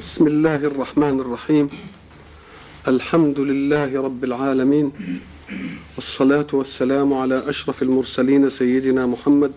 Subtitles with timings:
[0.00, 1.68] بسم الله الرحمن الرحيم.
[2.88, 4.92] الحمد لله رب العالمين.
[5.96, 9.52] والصلاة والسلام على أشرف المرسلين سيدنا محمد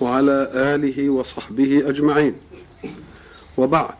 [0.00, 2.34] وعلى آله وصحبه أجمعين.
[3.56, 3.94] وبعد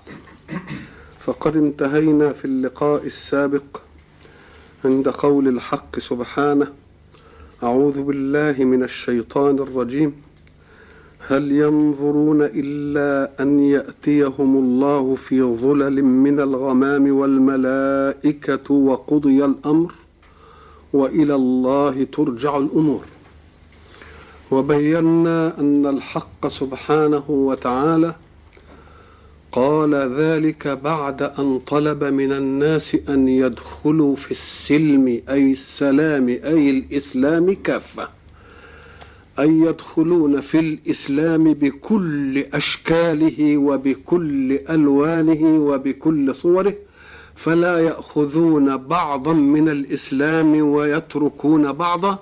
[1.20, 3.80] فقد انتهينا في اللقاء السابق
[4.84, 6.66] عند قول الحق سبحانه
[7.62, 10.23] أعوذ بالله من الشيطان الرجيم.
[11.28, 19.94] هل ينظرون إلا أن يأتيهم الله في ظلل من الغمام والملائكة وقضي الأمر
[20.92, 23.04] وإلى الله ترجع الأمور.
[24.50, 28.14] وبينا أن الحق سبحانه وتعالى
[29.52, 37.54] قال ذلك بعد أن طلب من الناس أن يدخلوا في السلم أي السلام أي الإسلام
[37.54, 38.08] كافة.
[39.38, 46.74] أن يدخلون في الإسلام بكل أشكاله وبكل ألوانه وبكل صوره
[47.34, 52.18] فلا يأخذون بعضا من الإسلام ويتركون بعضا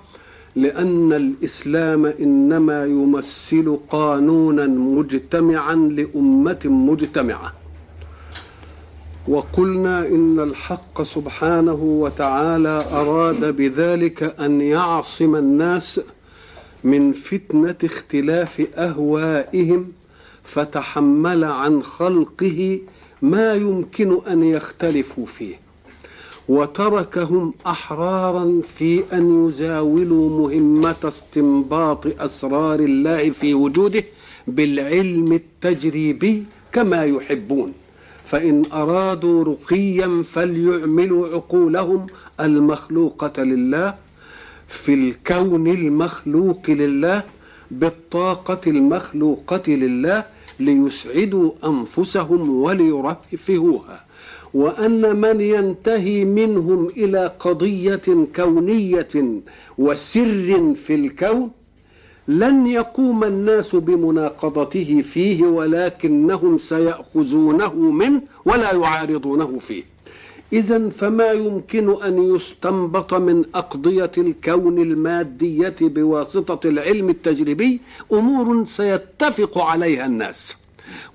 [0.56, 7.52] لأن الإسلام إنما يمثل قانونا مجتمعا لأمة مجتمعة.
[9.28, 16.00] وقلنا إن الحق سبحانه وتعالى أراد بذلك أن يعصم الناس
[16.84, 19.92] من فتنة اختلاف أهوائهم
[20.44, 22.80] فتحمل عن خلقه
[23.22, 25.55] ما يمكن أن يختلفوا فيه.
[26.48, 34.05] وتركهم أحرارا في أن يزاولوا مهمة استنباط أسرار الله في وجوده
[34.47, 37.72] بالعلم التجريبي كما يحبون.
[38.27, 42.06] فإن أرادوا رقيا فليعملوا عقولهم
[42.41, 43.94] المخلوقة لله
[44.73, 47.23] في الكون المخلوق لله
[47.70, 50.25] بالطاقة المخلوقة لله
[50.61, 54.05] ليسعدوا أنفسهم وليرفهوها.
[54.55, 59.09] وأن من ينتهي منهم إلى قضية كونية
[59.78, 61.50] وسر في الكون
[62.28, 69.91] لن يقوم الناس بمناقضته فيه ولكنهم سيأخذونه منه ولا يعارضونه فيه.
[70.52, 77.80] إذا فما يمكن أن يستنبط من أقضية الكون المادية بواسطة العلم التجريبي
[78.12, 80.56] أمور سيتفق عليها الناس.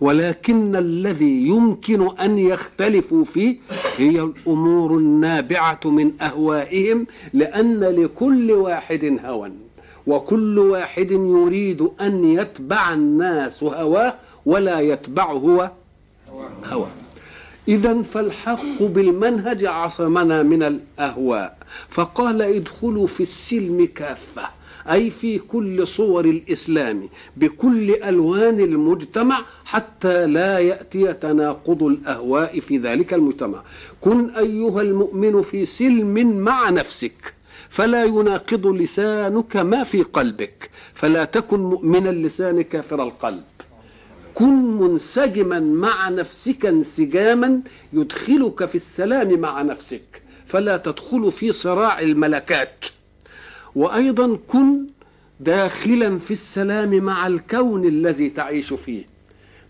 [0.01, 3.57] ولكن الذي يمكن أن يختلفوا فيه
[3.97, 9.51] هي الأمور النابعة من أهوائهم لأن لكل واحد هوى
[10.07, 14.13] وكل واحد يريد أن يتبع الناس هواه
[14.45, 15.71] ولا يتبع هو
[16.71, 16.89] هواه.
[17.67, 21.57] إذا فالحق بالمنهج عصمنا من الأهواء.
[21.89, 24.41] فقال ادخلوا في السلم كافة
[24.91, 33.13] أي في كل صور الإسلام بكل ألوان المجتمع حتى لا يأتي تناقض الأهواء في ذلك
[33.13, 33.61] المجتمع.
[34.01, 37.33] كن أيها المؤمن في سلم مع نفسك
[37.69, 43.43] فلا يناقض لسانك ما في قلبك فلا تكن مؤمن اللسان كافر القلب.
[44.37, 47.61] كن منسجما مع نفسك انسجاما
[47.93, 52.85] يدخلك في السلام مع نفسك فلا تدخل في صراع الملكات.
[53.75, 54.85] وأيضا كن
[55.39, 59.05] داخلا في السلام مع الكون الذي تعيش فيه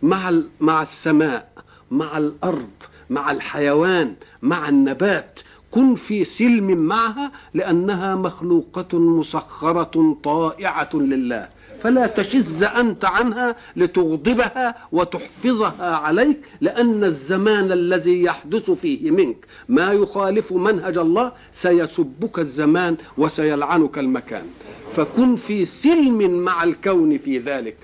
[0.03, 1.49] مع مع السماء
[1.91, 2.69] مع الأرض
[3.09, 5.39] مع الحيوان مع النبات.
[5.71, 11.56] كن في سلم معها لأنها مخلوقة مسخرة طائعة لله.
[11.83, 19.37] فلا تشز أنت عنها لتغضبها وتحفظها عليك لأن الزمان الذي يحدث فيه منك
[19.69, 24.45] ما يخالف منهج الله سيسبك الزمان وسيلعنك المكان.
[24.93, 27.75] فكن في سلم مع الكون في ذلك.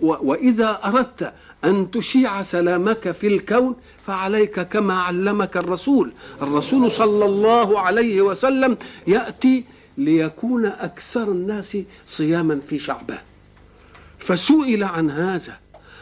[0.00, 1.32] وإذا أردت
[1.64, 6.12] أن تشيع سلامك في الكون فعليك كما علمك الرسول.
[6.42, 9.64] الرسول صلى الله عليه وسلم يأتي
[10.00, 13.18] ليكون أكثر الناس صياما في شعبان.
[14.18, 15.58] فسئل عن هذا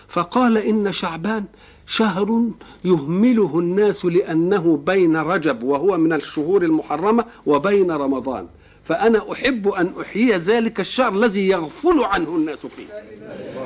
[0.09, 1.45] فقال إن شعبان
[1.87, 2.51] شهر
[2.85, 8.47] يهمله الناس لأنه بين رجب وهو من الشهور المحرمة وبين رمضان.
[8.85, 12.87] فأنا أحب أن أحيي ذلك الشهر الذي يغفل عنه الناس فيه.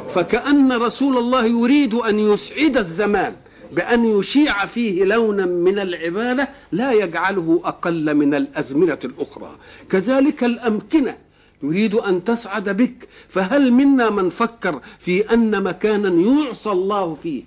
[0.08, 3.36] فكأن رسول الله يريد أن يسعد الزمان
[3.72, 9.50] بأن يشيع فيه لونا من العبادة لا يجعله أقل من الأزمنة الأخرى.
[9.90, 11.16] كذلك الأمكنة
[11.62, 17.42] يريد أن تسعد بك فهل منا من فكر في أن مكانا يعصى الله فيه؟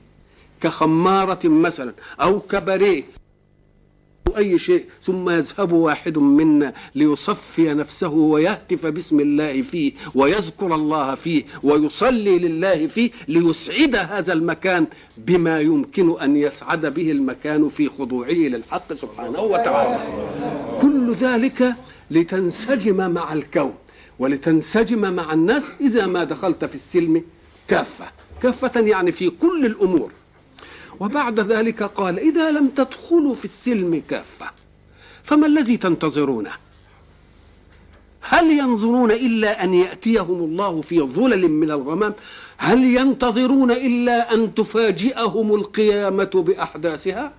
[0.61, 3.03] كخمارة مثلا أو كبريه
[4.37, 11.43] أي شيء ثم يذهب واحد منا ليصفي نفسه ويهتف باسم الله فيه ويذكر الله فيه
[11.63, 14.87] ويصلي لله فيه ليسعد هذا المكان
[15.17, 19.99] بما يمكن أن يسعد به المكان في خضوعه للحق سبحانه وتعالى.
[20.81, 21.75] كل ذلك
[22.11, 23.73] لتنسجم مع الكون
[24.19, 27.23] ولتنسجم مع الناس إذا ما دخلت في السلم
[27.67, 28.05] كافة.
[28.43, 30.11] كافة يعني في كل الأمور.
[30.99, 34.51] وبعد ذلك قال إذا لم تدخلوا في السلم كافة
[35.23, 36.51] فما الذي تنتظرونه؟
[38.21, 42.13] هل ينظرون إلا أن يأتيهم الله في ظلل من الغمام؟
[42.57, 47.33] هل ينتظرون إلا أن تفاجئهم القيامة بأحداثها؟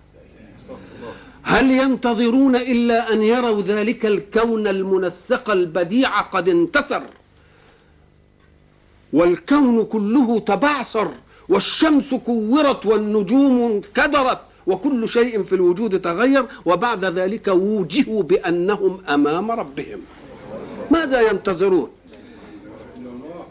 [1.42, 7.02] هل ينتظرون إلا أن يروا ذلك الكون المنسق البديع قد انتصر؟
[9.12, 11.12] والكون كله تبعثر.
[11.48, 20.00] والشمس كورت والنجوم انكدرت وكل شيء في الوجود تغير وبعد ذلك وجهوا بأنهم أمام ربهم.
[20.90, 21.90] ماذا ينتظرون؟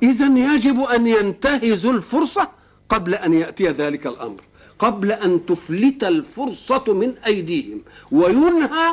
[0.03, 2.49] إذا يجب أن ينتهزوا الفرصة
[2.89, 4.41] قبل أن يأتي ذلك الأمر
[4.79, 7.81] قبل أن تفلت الفرصة من أيديهم
[8.11, 8.91] وينهى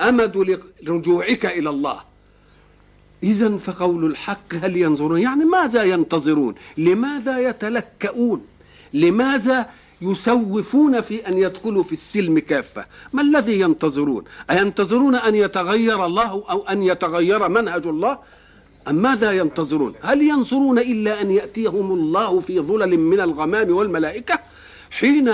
[0.00, 2.09] أمد رجوعك إلى الله.
[3.22, 8.46] إذا فقول الحق هل ينظرون؟ يعني ماذا ينتظرون؟ لماذا يتلكؤون؟
[8.94, 9.66] لماذا
[10.02, 16.66] يسوفون في أن يدخلوا في السلم كافة؟ ما الذي ينتظرون؟ أينتظرون أن يتغير الله أو
[16.66, 18.18] أن يتغير منهج الله؟
[18.88, 24.38] أم ماذا ينتظرون؟ هل ينظرون إلا أن يأتيهم الله في ظلل من الغمام والملائكة؟
[24.90, 25.32] حين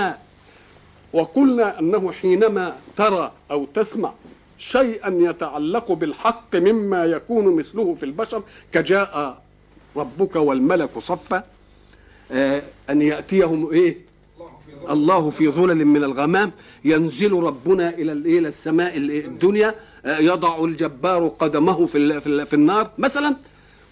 [1.13, 4.13] وقلنا أنه حينما ترى أو تسمع
[4.59, 8.43] شيئا يتعلق بالحق مما يكون مثله في البشر
[8.73, 9.41] كجاء
[9.95, 11.43] ربك والملك صفا.
[12.31, 13.97] آه أن يأتيهم إيه؟
[14.89, 16.51] الله في ظلل من الغمام.
[16.85, 19.75] ينزل ربنا إلى إلى السماء الدنيا.
[20.05, 22.89] آه يضع الجبار قدمه في في النار.
[22.97, 23.35] مثلا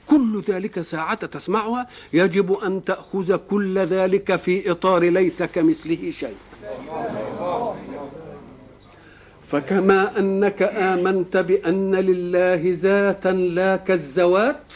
[0.08, 1.88] كل ذلك ساعة تسمعها.
[2.14, 6.36] يجب أن تأخذ كل ذلك في إطار ليس كمثله شيء.
[9.48, 14.74] فكما أنك آمنت بأن لله ذاتا لا كالذوات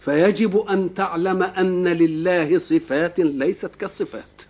[0.00, 4.42] فيجب أن تعلم أن لله صفات ليست كالصفات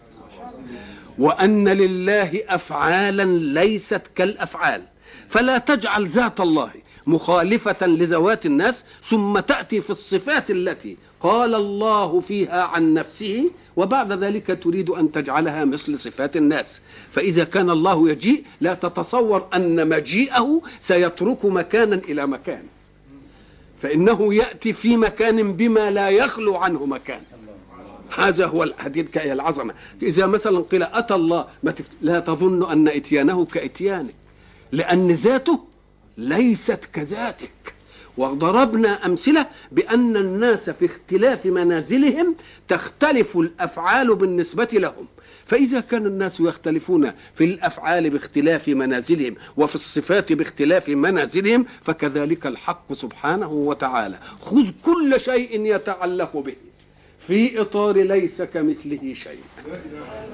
[1.18, 3.24] وأن لله أفعالا
[3.60, 4.82] ليست كالأفعال.
[5.28, 6.70] فلا تجعل ذات الله
[7.06, 14.58] مخالفة لذوات الناس ثم تأتي في الصفات التي قال الله فيها عن نفسه وبعد ذلك
[14.62, 16.80] تريد أن تجعلها مثل صفات الناس.
[17.12, 22.62] فإذا كان الله يجيء لا تتصور أن مجيئه سيترك مكانا إلى مكان.
[23.82, 27.20] فإنه يأتي في مكان بما لا يخلو عنه مكان.
[28.16, 29.74] هذا هو هذه العظمة.
[30.02, 34.12] إذا مثلا قيل أتى الله ما لا تظن أن إتيانه كإتيانه
[34.72, 35.58] لأن ذاته
[36.18, 37.73] ليست كذاتك.
[38.16, 42.34] وضربنا أمثلة بأن الناس في اختلاف منازلهم
[42.68, 45.06] تختلف الأفعال بالنسبة لهم.
[45.46, 53.52] فإذا كان الناس يختلفون في الأفعال باختلاف منازلهم وفي الصفات باختلاف منازلهم فكذلك الحق سبحانه
[53.52, 54.18] وتعالى.
[54.40, 56.54] خذ كل شيء يتعلق به.
[57.26, 59.40] في إطار ليس كمثله شيء.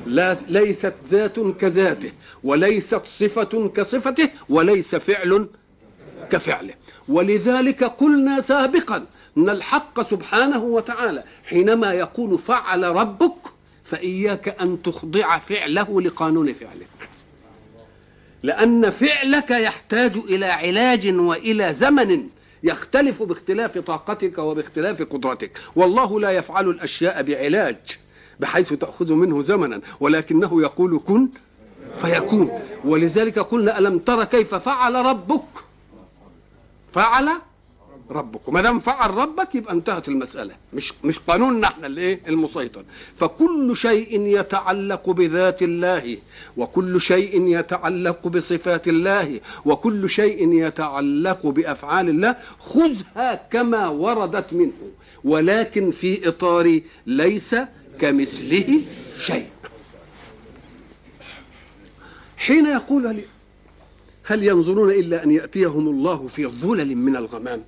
[0.06, 2.12] لا ليست ذات كذاته
[2.44, 5.49] وليست صفة كصفته وليس فعل
[6.31, 6.75] كفعله
[7.09, 9.06] ولذلك قلنا سابقا
[9.37, 13.35] إن الحق سبحانه وتعالى حينما يقول فعل ربك
[13.85, 16.87] فإياك أن تخضع فعله لقانون فعلك.
[18.43, 22.26] لأن فعلك يحتاج إلى علاج وإلى زمن
[22.62, 25.50] يختلف باختلاف طاقتك وباختلاف قدرتك.
[25.76, 27.76] والله لا يفعل الأشياء بعلاج
[28.40, 31.28] بحيث تأخذ منه زمنا ولكنه يقول كن
[32.02, 32.61] فيكون.
[32.85, 35.70] ولذلك قلنا ألم تر كيف فعل ربك؟
[36.92, 37.28] فعل
[38.11, 40.54] ربك وما دام فعل ربك يبقى انتهت المسألة.
[40.73, 42.85] مش مش قانوننا إحنا الايه المسيطر.
[43.16, 46.16] فكل شيء يتعلق بذات الله
[46.56, 54.73] وكل شيء يتعلق بصفات الله وكل شيء يتعلق بأفعال الله خذها كما وردت منه.
[55.25, 57.56] ولكن في إطار ليس
[58.00, 58.80] كمثله
[59.20, 59.47] شيء.
[62.37, 63.20] حين يقول
[64.30, 67.62] هل ينظرون إلا أن يأتيهم الله في ظلل من الغمام؟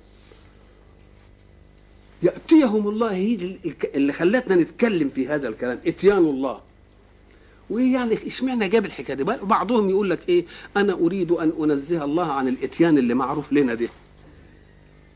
[2.23, 3.57] يأتيهم الله هي
[3.95, 6.59] اللي خلتنا نتكلم في هذا الكلام إتيان الله.
[7.69, 10.45] وإيه يعني؟ إشمعنى جاب الحكاية دي؟ بعضهم يقول لك إيه؟
[10.77, 13.89] أنا أريد أن أنزه الله عن الإتيان اللي معروف لنا ده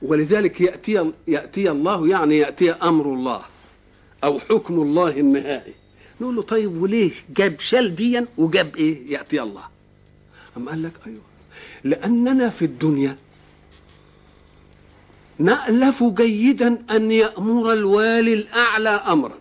[0.02, 3.42] ولذلك يأتي يأتي الله يعني يأتي أمر الله
[4.24, 5.74] أو حكم الله النهائي.
[6.22, 9.64] نقول له طيب وليه جاب شال ديا وجاب إيه؟ يأتي الله.
[10.58, 11.27] أم قال لك أيوه
[11.84, 13.18] لأننا في الدنيا.
[15.40, 19.38] نألف جيدا أن يأمر الوالي الأعلى أمرا.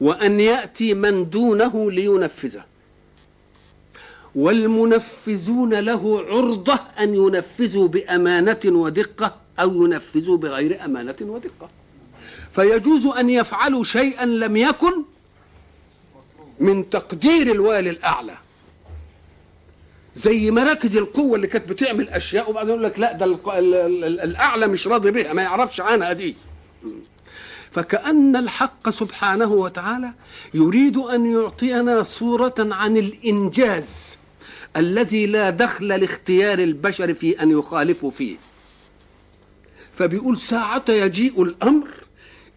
[0.00, 2.64] وأن يأتي من دونه لينفذه.
[4.34, 11.68] والمنفذون له عرضة أن ينفذوا بأمانة ودقة أو ينفذوا بغير أمانة ودقة.
[12.52, 15.02] فيجوز أن يفعلوا شيئا لم يكن
[16.60, 18.34] من تقدير الوالي الأعلى.
[20.16, 23.24] زي مراكز القوة اللي كانت بتعمل أشياء وبعدين يقول لك لا ده
[24.24, 26.34] الأعلى مش راضي بها ما يعرفش عنها دي.
[27.70, 30.10] فكأن الحق سبحانه وتعالى
[30.54, 34.16] يريد أن يعطينا صورة عن الإنجاز
[34.76, 38.36] الذي لا دخل لاختيار البشر في أن يخالفوا فيه.
[39.94, 41.88] فبيقول ساعة يجيء الأمر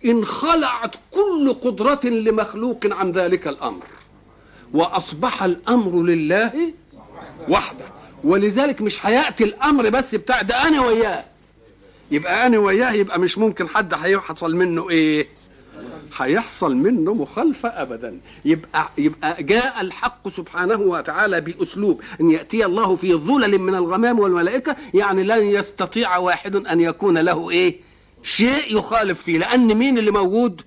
[0.05, 3.83] إن خلعت كل قدرة لمخلوق عن ذلك الأمر.
[4.73, 6.73] وأصبح الأمر لله
[7.49, 7.85] وحده
[8.23, 11.23] ولذلك مش هيأتي الأمر بس بتاع ده أنا وياه.
[12.11, 15.27] يبقى أنا وياه يبقى مش ممكن حد هيحصل منه إيه؟
[16.17, 18.19] هيحصل منه مخالفة أبدا.
[18.45, 24.75] يبقى يبقى جاء الحق سبحانه وتعالى بأسلوب أن يأتي الله في ظلل من الغمام والملائكة
[24.93, 27.79] يعني لن يستطيع واحد أن يكون له إيه؟
[28.23, 29.37] شيء يخالف فيه.
[29.37, 30.61] لأن مين اللي موجود؟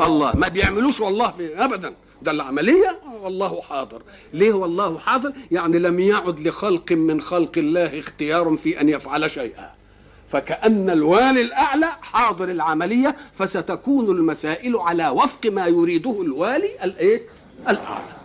[0.00, 0.36] الله.
[0.36, 1.94] ما بيعملوش والله أبدا.
[2.22, 3.00] ده العملية.
[3.22, 4.02] والله حاضر.
[4.32, 9.70] ليه والله حاضر؟ يعني لم يعد لخلق من خلق الله اختيار في أن يفعل شيئا.
[10.32, 17.22] فكأن الوالي الأعلى حاضر العملية فستكون المسائل على وفق ما يريده الوالي الإيه؟
[17.68, 18.18] الأعلى.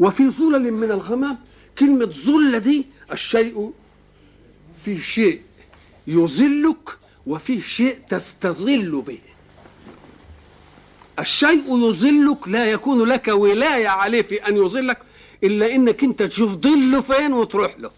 [0.00, 1.38] وفي ظلل من الغمام
[1.78, 3.72] كلمة ظلة دي الشيء
[4.84, 5.40] فيه شيء
[6.06, 9.18] يظلك وفيه شيء تستظل به.
[11.18, 14.98] الشيء يظلك لا يكون لك ولاية عليه في أن يظلك
[15.44, 17.90] إلا إنك أنت تشوف ظله فين وتروح له.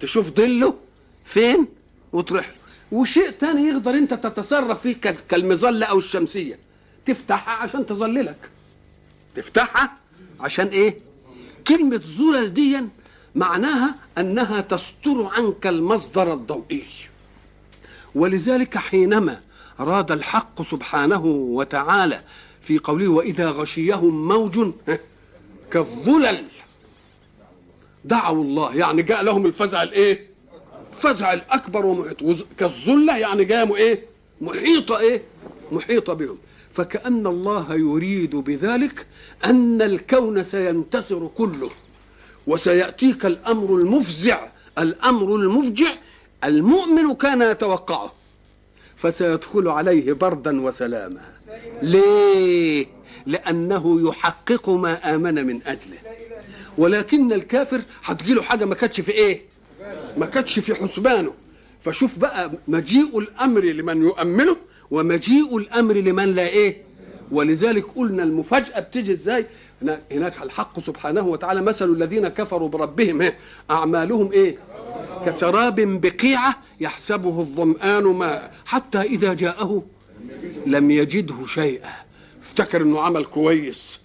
[0.00, 0.74] تشوف ظله
[1.24, 1.66] فين
[2.12, 2.54] وتروح له.
[2.92, 4.96] وشيء تاني يقدر أنت تتصرف فيه
[5.28, 6.58] كالمظلة أو الشمسية.
[7.06, 8.50] تفتحها عشان تظللك
[9.34, 9.96] تفتحها
[10.40, 10.98] عشان إيه؟
[11.68, 12.80] كلمة ظلل دي
[13.34, 16.84] معناها أنها تستر عنك المصدر الضوئي.
[18.14, 19.40] ولذلك حينما
[19.80, 22.22] أراد الحق سبحانه وتعالى
[22.62, 24.70] في قوله وإذا غشيهم موج
[25.70, 26.44] كالظلل.
[28.04, 30.26] دعوا الله يعني جاء لهم الفزع الإيه؟
[30.92, 32.46] الفزع الأكبر ومحيط.
[32.58, 34.04] كالظلة يعني جاء إيه؟
[34.40, 35.22] محيطه إيه؟
[35.72, 36.38] محيطه بهم.
[36.74, 39.06] فكأن الله يريد بذلك
[39.44, 41.70] أن الكون سينتصر كله
[42.46, 44.48] وسيأتيك الأمر المفزع.
[44.78, 45.94] الأمر المفجع
[46.44, 48.12] المؤمن كان يتوقعه.
[49.02, 51.20] فسيدخل عليه بردا وسلاما.
[51.82, 52.86] ليه؟
[53.26, 55.98] لأنه يحقق ما آمن من أجله.
[56.78, 59.40] ولكن الكافر هتجيله حاجة ما كانتش في إيه؟
[60.16, 61.32] ما كانتش في حسبانه.
[61.84, 64.56] فشوف بقى مجيء الأمر لمن يؤمنه
[64.90, 66.82] ومجيء الأمر لمن لا إيه؟
[67.30, 69.46] ولذلك قلنا المفاجأة بتيجي إزاي؟
[70.12, 73.36] هناك الحق سبحانه وتعالى مثل الذين كفروا بربهم إيه؟
[73.70, 74.56] أعمالهم إيه؟
[75.26, 79.82] كسراب بقيعة يحسبه الظمآن ماء حتى إذا جاءه
[80.66, 81.90] لم يجده شيئا.
[82.42, 84.00] افتكر إنه عمل كويس.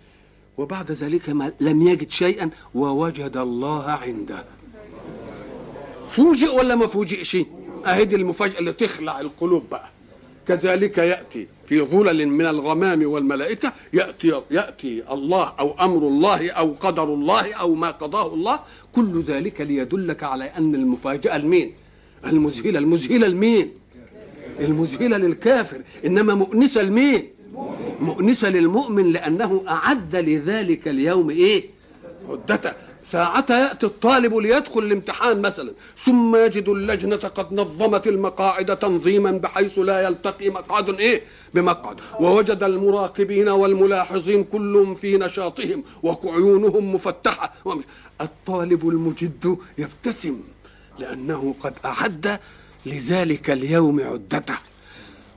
[0.57, 4.45] وبعد ذلك ما لم يجد شيئا ووجد الله عنده.
[6.09, 7.37] فوجئ ولا ما فوجئش؟
[7.85, 9.89] أهدي المفاجأة اللي تخلع القلوب بقى.
[10.47, 17.03] كذلك يأتي في ظلل من الغمام والملائكة يأتي يأتي الله أو أمر الله أو قدر
[17.03, 18.59] الله أو ما قضاه الله
[18.95, 21.73] كل ذلك ليدلك على أن المفاجأة المين
[22.25, 23.71] المذهله المذهله لمين؟
[24.59, 27.27] المذهله للكافر إنما مؤنسه لمين؟
[28.01, 31.63] مؤنسة للمؤمن لأنه أعد لذلك اليوم إيه؟
[32.29, 32.71] عدته
[33.11, 35.71] ساعتها يأتي الطالب ليدخل الامتحان مثلا.
[35.97, 40.99] ثم يجد اللجنة قد نظمت المقاعد تنظيما بحيث لا يلتقي مقعد.
[40.99, 41.21] إيه؟
[41.53, 41.97] بمقعد.
[42.19, 47.53] ووجد المراقبين والملاحظين كلهم في نشاطهم وعيونهم مفتحة.
[48.21, 50.39] الطالب المجد يبتسم
[50.99, 52.39] لأنه قد أعد
[52.85, 54.57] لذلك اليوم عدته.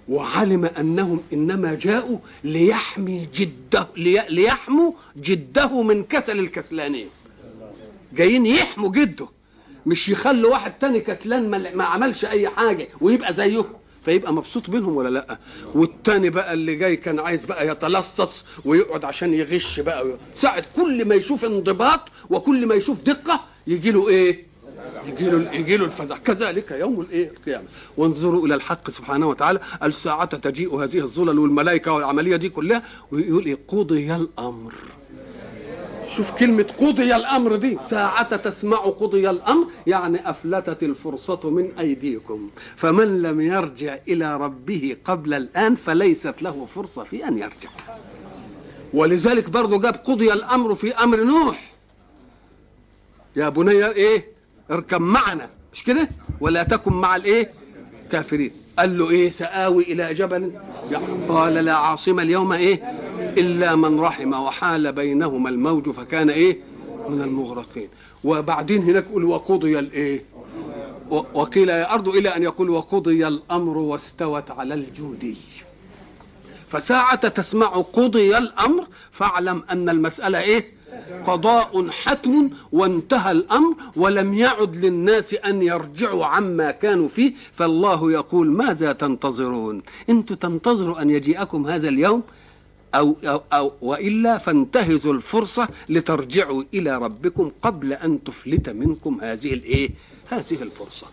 [0.08, 3.88] وعلم أنهم إنما جاءوا ليحمي جده
[4.28, 7.08] ليحموا جده من كسل الكسلانين
[8.12, 9.28] جايين يحموا جده.
[9.86, 13.64] مش يخلوا واحد تاني كسلان ما عملش أي حاجة ويبقى زيه.
[14.04, 15.38] فيبقى مبسوط منهم ولا لأ؟
[15.74, 20.06] والتاني بقى اللي جاي كان عايز بقى يتلصص ويقعد عشان يغش بقى.
[20.34, 22.00] ساعة كل ما يشوف انضباط
[22.30, 24.46] وكل ما يشوف دقة يجي له إيه؟
[25.06, 26.16] يجي له يجي له الفزع.
[26.18, 27.64] كذلك يوم الايه القيامة.
[27.96, 29.60] وانظروا إلى الحق سبحانه وتعالى.
[29.82, 32.82] الساعة تجيء هذه الظلل والملائكة والعملية دي كلها.
[33.12, 34.74] ويقول إيه؟ قضي الأمر.
[36.16, 37.78] شوف كلمة قضي الأمر دي.
[37.88, 42.50] ساعة تسمع قضي الأمر يعني أفلتت الفرصة من أيديكم.
[42.76, 47.70] فمن لم يرجع إلى ربه قبل الآن فليست له فرصة في أن يرجع.
[48.94, 51.72] ولذلك برضه جاب قضي الأمر في أمر نوح.
[53.36, 54.28] يا بني إيه؟
[54.70, 55.48] اركب معنا.
[55.72, 56.08] مش كده؟
[56.40, 57.50] ولا تكن مع الإيه؟
[58.12, 58.50] كافرين.
[58.78, 60.52] قال له إيه؟ سآوي إلى جبل.
[61.28, 63.00] قال لا عاصم اليوم إيه؟
[63.38, 66.58] إلا من رحم وحال بينهما الموج فكان إيه؟
[67.08, 67.88] من المغرقين.
[68.24, 70.24] وبعدين هناك يقول وقضي الإيه؟
[71.10, 75.36] وقيل يا أرض إلى أن يقول وقضي الأمر واستوت على الجودي.
[76.68, 80.80] فساعة تسمع قضي الأمر فاعلم أن المسألة إيه؟
[81.26, 88.92] قضاء حتم وانتهى الأمر ولم يعد للناس أن يرجعوا عما كانوا فيه فالله يقول ماذا
[88.92, 92.22] تنتظرون؟ أنتم تنتظروا أن يجيئكم هذا اليوم
[92.94, 99.90] أو, أو, أو وإلا فانتهزوا الفرصة لترجعوا إلى ربكم قبل أن تفلت منكم هذه الإيه؟
[100.28, 101.06] هذه الفرصة.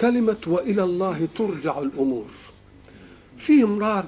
[0.00, 2.26] كلمة وإلى الله ترجع الأمور.
[3.38, 4.06] في امرار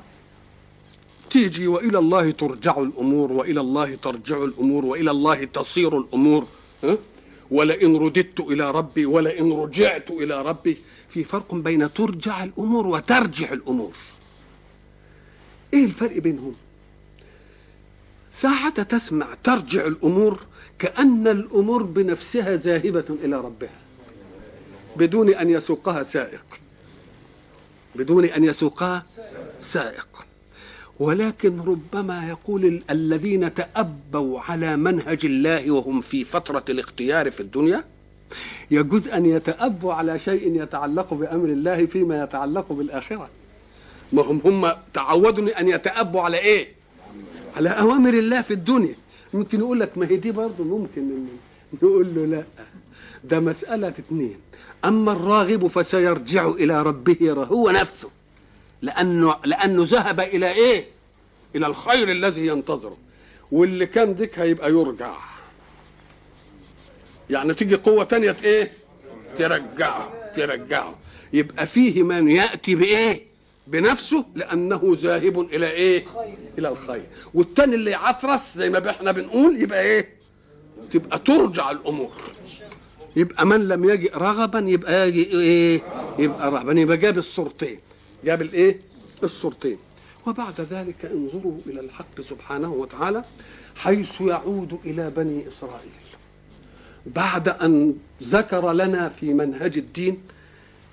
[1.31, 6.47] تيجي وإلى الله ترجع الأمور وإلى الله ترجع الأمور وإلى الله تصير الأمور
[6.85, 6.97] ها؟
[7.51, 10.77] ولئن رددت إلى ربي ولئن رجعت إلى ربي
[11.09, 13.93] في فرق بين ترجع الأمور وترجع الأمور
[15.75, 16.55] إيه الفرق بينهم؟
[18.33, 20.41] ساعة تسمع ترجع الأمور
[20.79, 23.79] كأن الأمور بنفسها ذاهبة إلى ربها
[24.97, 26.45] بدون أن يسوقها سائق.
[27.95, 29.07] بدون أن يسوقها
[29.61, 30.25] سائق.
[31.01, 37.85] ولكن ربما يقول الذين تأبوا على منهج الله وهم في فترة الاختيار في الدنيا
[38.71, 43.29] يجوز أن يتأبوا على شيء يتعلق بأمر الله فيما يتعلق بالآخرة.
[44.13, 46.69] ما هم هم تعودوا أن يتأبوا على إيه؟
[47.57, 48.95] على أوامر الله في الدنيا.
[49.35, 51.27] ممكن يقول لك ما هي دي برضه ممكن
[51.73, 52.45] نقول له لأ.
[53.25, 54.37] ده مسألة اثنين
[54.85, 58.11] أما الراغب فسيرجع إلى ربه هو نفسه.
[58.83, 60.85] لأنه لأنه ذهب إلى إيه؟
[61.57, 62.97] إلى الخير الذي ينتظره.
[63.53, 65.15] واللي كان ذيك هيبقى يرجع.
[67.31, 68.73] يعني تيجي قوة تانية إيه؟
[69.37, 70.95] ترجعه ترجعه.
[71.33, 73.32] يبقى فيه من يأتي بإيه؟
[73.73, 76.05] بنفسه لأنه ذاهب إلى إيه؟
[76.59, 77.07] إلى الخير.
[77.35, 80.09] والتاني اللي يعثرس زي ما إحنا بنقول يبقى إيه؟
[80.91, 82.13] تبقى ترجع الأمور.
[83.17, 85.83] يبقى من لم يجي رغبا يبقى يجي إيه؟
[86.19, 86.81] يبقى رهبا.
[86.81, 87.79] يبقى جاب الصورتين.
[88.25, 88.81] جاب الإيه؟
[89.25, 89.79] الصورتين.
[90.27, 93.25] وبعد ذلك انظروا إلى الحق سبحانه وتعالى
[93.77, 95.91] حيث يعود إلى بني إسرائيل.
[97.07, 100.23] بعد أن ذكر لنا في منهج الدين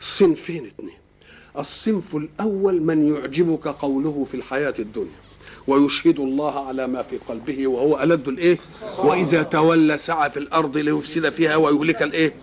[0.02, 0.99] صنفين اثنين.
[1.60, 5.19] الصنف الأول من يعجبك قوله في الحياة الدنيا
[5.67, 8.58] ويشهد الله على ما في قلبه وهو ألد الإيه؟
[9.00, 12.34] وإذا تولى سعى في الأرض ليفسد فيها ويهلك الإيه؟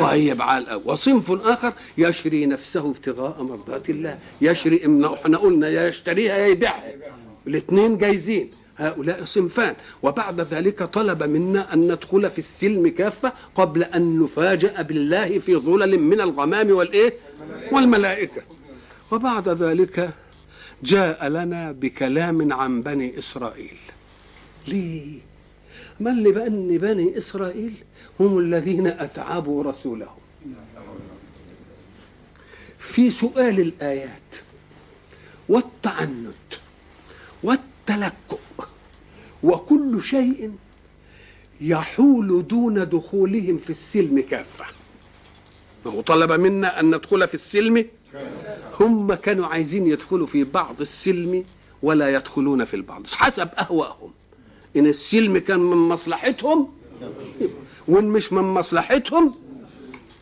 [0.00, 4.76] طيب على وصنف آخر يشري نفسه ابتغاء مرضات الله يشري
[5.14, 6.92] إحنا قلنا يا يشتريها يا يبيعها.
[7.46, 8.50] الاثنين جايزين.
[8.78, 9.74] هؤلاء صنفان.
[10.02, 16.00] وبعد ذلك طلب منا أن ندخل في السلم كافة قبل أن نفاجأ بالله في ظلل
[16.00, 17.14] من الغمام والإيه؟
[17.72, 18.42] والملائكة.
[19.10, 20.10] وبعد ذلك
[20.82, 23.78] جاء لنا بكلام عن بني إسرائيل.
[24.68, 25.18] ليه؟
[26.00, 27.74] ما اللي بأن بني إسرائيل
[28.20, 30.18] هم الذين أتعبوا رسولهم.
[32.78, 34.34] في سؤال الآيات
[35.48, 36.34] والتعنت
[37.42, 38.38] والتلكؤ
[39.42, 40.52] وكل شيء
[41.60, 44.64] يحول دون دخولهم في السلم كافة.
[45.86, 47.84] هو طلب منا أن ندخل في السلم؟
[48.80, 51.44] هم كانوا عايزين يدخلوا في بعض السلم
[51.82, 53.06] ولا يدخلون في البعض.
[53.06, 54.10] حسب أهوائهم
[54.76, 56.68] إن السلم كان من مصلحتهم
[57.88, 59.34] وإن مش من مصلحتهم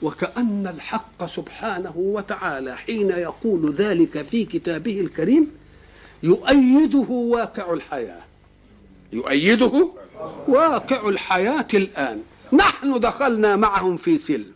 [0.03, 5.51] وكأن الحق سبحانه وتعالى حين يقول ذلك في كتابه الكريم
[6.23, 8.26] يؤيده واقع الحياة.
[9.17, 9.89] يؤيده
[10.49, 12.23] واقع الحياة الآن.
[12.53, 14.53] نحن دخلنا معهم في سلم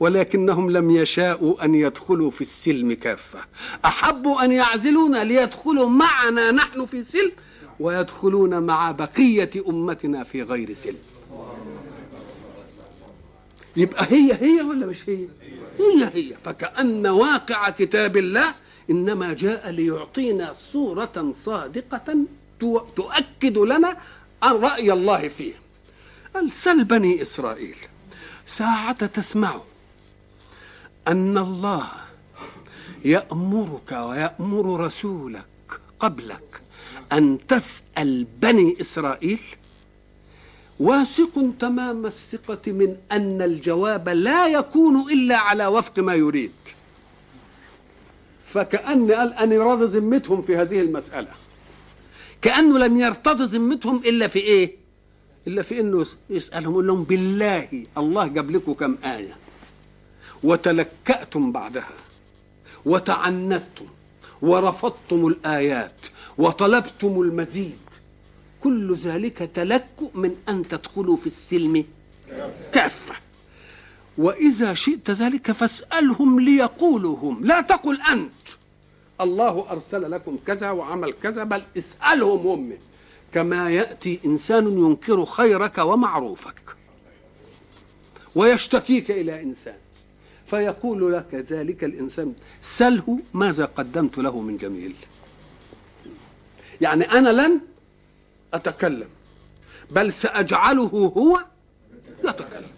[0.00, 3.38] ولكنهم لم يشاءوا أن يدخلوا في السلم كافة.
[3.84, 7.32] احبوا أن يعزلونا ليدخلوا معنا نحن في سلم
[7.80, 10.98] ويدخلون مع بقية أمتنا في غير سلم.
[13.76, 15.26] يبقى هي هي ولا مش هي؟
[15.78, 16.34] هي هي.
[16.44, 18.54] فكأن واقع كتاب الله
[18.90, 22.16] إنما جاء ليعطينا صورة صادقة
[22.96, 23.96] تؤكد لنا
[24.42, 25.54] رأي الله فيه.
[26.34, 27.76] قال سل بني إسرائيل
[28.46, 29.60] ساعة تسمع
[31.08, 31.88] أن الله
[33.04, 36.62] يأمرك ويأمر رسولك قبلك
[37.12, 39.40] أن تسأل بني إسرائيل
[40.80, 46.52] واثق تمام الثقة من أن الجواب لا يكون إلا على وفق ما يريد.
[48.46, 51.28] فكأن قال أن يراد ذمتهم في هذه المسألة.
[52.42, 54.76] كأنه لم يرتضي ذمتهم إلا في إيه؟
[55.46, 59.36] إلا في إنه يسألهم يقول لهم بالله الله جاب لكم كم آية.
[60.44, 61.90] وتلكأتم بعدها
[62.86, 63.86] وتعنتم
[64.42, 66.06] ورفضتم الآيات
[66.38, 67.78] وطلبتم المزيد.
[68.62, 71.84] كل ذلك تلكؤ من أن تدخلوا في السلم
[72.72, 73.14] كافة.
[74.18, 77.44] وإذا شئت ذلك فاسألهم ليقولوا هم.
[77.44, 78.30] لا تقل أنت.
[79.20, 82.72] الله أرسل لكم كذا وعمل كذا بل اسألهم هم.
[83.34, 86.76] كما يأتي إنسان ينكر خيرك ومعروفك
[88.34, 89.74] ويشتكيك إلى إنسان
[90.50, 94.94] فيقول لك ذلك الإنسان سله ماذا قدمت له من جميل.
[96.80, 97.60] يعني أنا لن
[98.54, 99.08] أتكلم
[99.90, 101.44] بل سأجعله هو
[102.24, 102.70] يتكلم.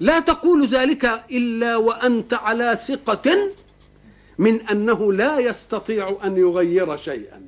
[0.00, 3.52] لا تقول ذلك إلا وأنت على ثقة
[4.38, 7.42] من أنه لا يستطيع أن يغير شيئا.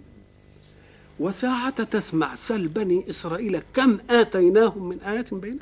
[1.21, 5.59] وساعة تسمع سل بني إسرائيل كم آتيناهم من آيات بينة؟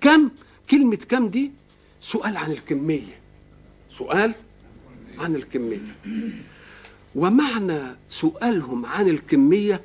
[0.00, 0.30] كم؟
[0.70, 1.50] كلمة كم دي؟
[2.00, 3.18] سؤال عن الكمية.
[3.90, 4.34] سؤال
[5.18, 5.96] عن الكمية.
[7.14, 9.80] ومعنى سؤالهم عن الكمية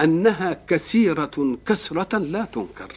[0.00, 2.94] أنها كثيرة كسرة لا تنكر.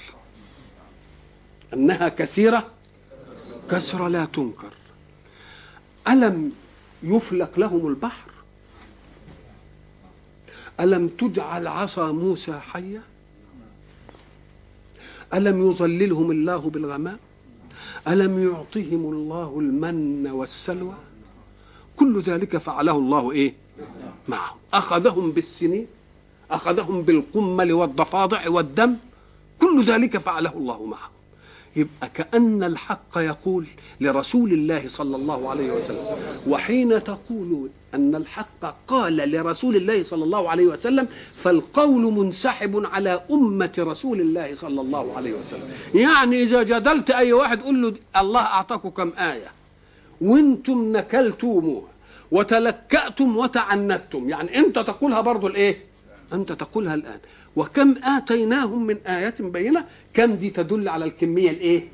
[1.74, 2.72] أنها كثيرة
[3.72, 4.74] كسرة لا تنكر.
[6.08, 6.52] ألم
[7.04, 8.30] يفلك لهم البحر.
[10.80, 13.02] ألم تجعل عصا موسى حية
[15.34, 17.18] ألم يظللهم الله بالغمام؟
[18.08, 20.96] ألم يعطهم الله المن والسلوى؟
[21.98, 23.54] كل ذلك فعله الله إيه؟
[24.28, 24.58] معهم.
[24.74, 25.88] أخذهم بالسنين
[26.52, 28.96] أخذهم بالقمل والضفادع والدم
[29.62, 31.12] كل ذلك فعله الله معهم.
[31.76, 33.66] يبقى كأن الحق يقول
[34.02, 36.06] لرسول الله صلى الله عليه وسلم.
[36.48, 43.74] وحين تقول أن الحق قال لرسول الله صلى الله عليه وسلم فالقول منسحب على أمة
[43.78, 45.70] رسول الله صلى الله عليه وسلم.
[45.96, 49.52] يعني إذا جدلت أي واحد قل له الله أعطاكم كم آية.
[50.22, 51.88] وأنتم نكلتموها
[52.32, 54.30] وتلكأتم وتعنتم.
[54.30, 55.78] يعني أنت تقولها برضو الإيه؟
[56.34, 57.20] أنت تقولها الآن.
[57.56, 61.88] وكم آتيناهم من آية بينة؟ كم دي تدل على الكمية الإيه؟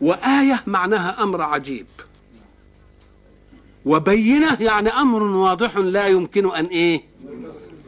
[0.00, 1.86] وآية معناها أمر عجيب.
[3.84, 7.02] وبينة يعني أمر واضح لا يمكن أن إيه؟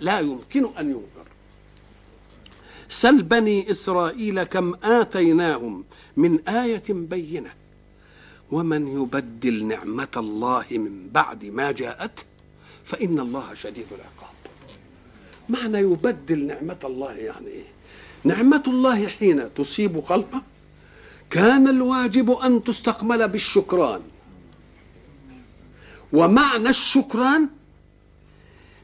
[0.00, 1.30] لا يمكن أن ينكر.
[2.88, 5.84] سل بني إسرائيل كم آتيناهم
[6.16, 7.50] من آية بينة.
[8.50, 12.22] ومن يبدل نعمة الله من بعد ما جاءته
[12.84, 14.34] فإن الله شديد العقاب.
[15.48, 17.64] معنى يبدل نعمة الله يعني إيه؟
[18.24, 20.42] نعمة الله حين تصيب خلقه
[21.30, 24.00] كان الواجب أن تستقبل بالشكران.
[26.12, 27.48] ومعنى الشكران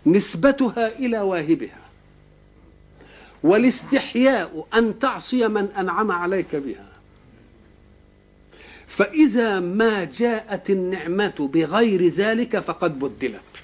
[0.07, 1.79] نسبتها إلى واهبها.
[3.43, 6.89] والاستحياء أن تعصي من أنعم عليك بها.
[8.87, 13.63] فإذا ما جاءت النعمة بغير ذلك فقد بدلت.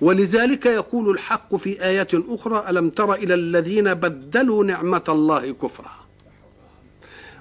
[0.00, 5.97] ولذلك يقول الحق في آية أخرى ألم تر إلى الذين بدلوا نعمة الله كفرا؟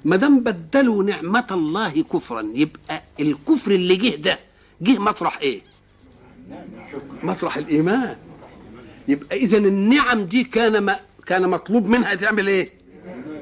[0.06, 4.40] ما دام بدلوا نعمة الله كفرا يبقى الكفر اللي جه ده
[4.82, 5.62] جه مطرح إيه؟
[7.24, 8.16] مطرح الإيمان
[9.08, 12.70] يبقى إذا النعم دي كان ما كان مطلوب منها تعمل إيه؟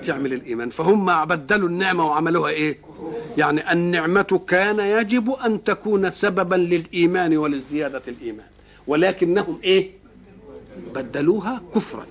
[0.03, 2.77] تعمل الإيمان فهم بدلوا النعمة وعملوها إيه؟
[3.37, 8.45] يعني النعمة كان يجب أن تكون سببا للإيمان ولازديادة الإيمان
[8.87, 9.91] ولكنهم إيه
[10.95, 12.05] بدلوها كفرا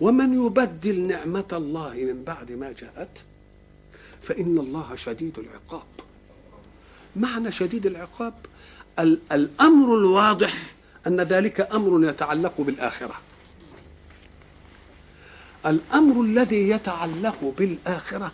[0.00, 3.08] ومن يبدل نعمة الله من بعد ما جاءت
[4.22, 5.86] فإن الله شديد العقاب.
[7.16, 8.34] معنى شديد العقاب
[9.32, 10.74] الأمر الواضح
[11.06, 13.14] أن ذلك أمر يتعلق بالآخرة.
[15.66, 18.32] الأمر الذي يتعلق بالآخرة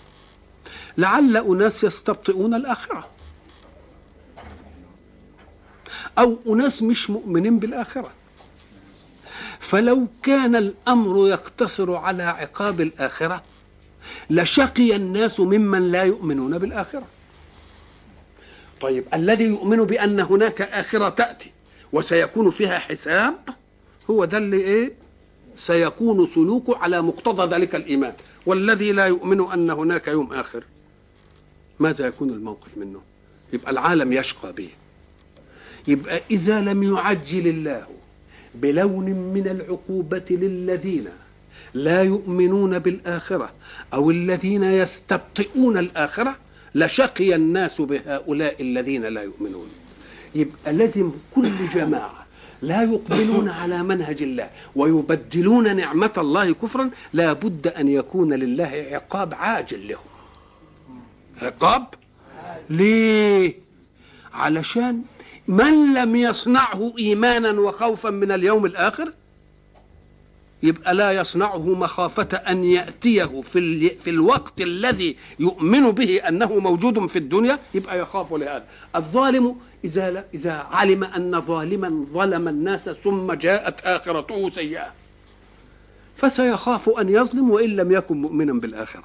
[0.99, 3.09] لعل أناس يستبطئون الآخرة.
[6.19, 8.11] أو أناس مش مؤمنين بالآخرة.
[9.61, 13.43] فلو كان الأمر يقتصر على عقاب الآخرة
[14.31, 17.07] لشقي الناس ممن لا يؤمنون بالآخرة.
[18.81, 21.51] طيب الذي يؤمن بأن هناك آخرة تأتي
[21.93, 23.35] وسيكون فيها حساب
[24.11, 24.93] هو ده اللي إيه؟
[25.55, 28.13] سيكون سلوكه على مقتضى ذلك الإيمان.
[28.47, 30.65] والذي لا يؤمن أن هناك يوم آخر
[31.81, 33.01] ماذا يكون الموقف منه؟
[33.53, 34.69] يبقى العالم يشقى به.
[35.89, 37.87] يبقى إذا لم يعجل الله
[38.55, 41.09] بلون من العقوبة للذين
[41.75, 43.51] لا يؤمنون بالآخرة
[43.95, 46.37] أو الذين يستبطئون الآخرة
[46.75, 49.69] لشقي الناس بهؤلاء الذين لا يؤمنون.
[50.35, 52.27] يبقى لازم كل جماعة
[52.63, 59.35] لا يقبلون على منهج الله ويبدلون نعمة الله كفرا لا بد أن يكون لله عقاب
[59.35, 60.09] عاجل لهم.
[61.43, 61.87] عقاب؟
[62.71, 63.55] ليه؟
[64.33, 65.03] علشان
[65.49, 69.13] من لم يصنعه ايمانا وخوفا من اليوم الآخر؟
[70.63, 77.17] يبقى لا يصنعه مخافة أن يأتيه في, في الوقت الذي يؤمن به أنه موجود في
[77.19, 78.65] الدنيا يبقى يخاف لهذا
[78.97, 84.93] الظالم إذا, إذا علم أن ظالما ظلم الناس ثم جاءت آخرته سيئة
[86.17, 89.05] فسيخاف أن يظلم وإن لم يكن مؤمنا بالآخرة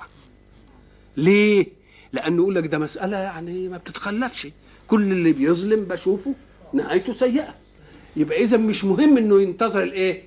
[1.17, 1.67] ليه؟
[2.13, 4.47] لأنه يقول لك ده مسألة يعني ما بتتخلفش
[4.87, 6.33] كل اللي بيظلم بشوفه
[6.73, 7.55] نهايته سيئة
[8.15, 10.23] يبقى إذا مش مهم إنه ينتظر الإيه؟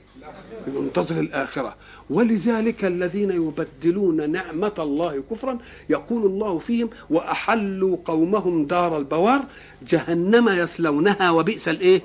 [0.67, 1.75] ينتظر الآخرة.
[2.11, 5.59] ولذلك الذين يبدلون نعمة الله كفرا
[5.91, 9.45] يقول الله فيهم وأحلوا قومهم دار البوار
[9.89, 12.03] جهنم يصلونها وبئس الإيه؟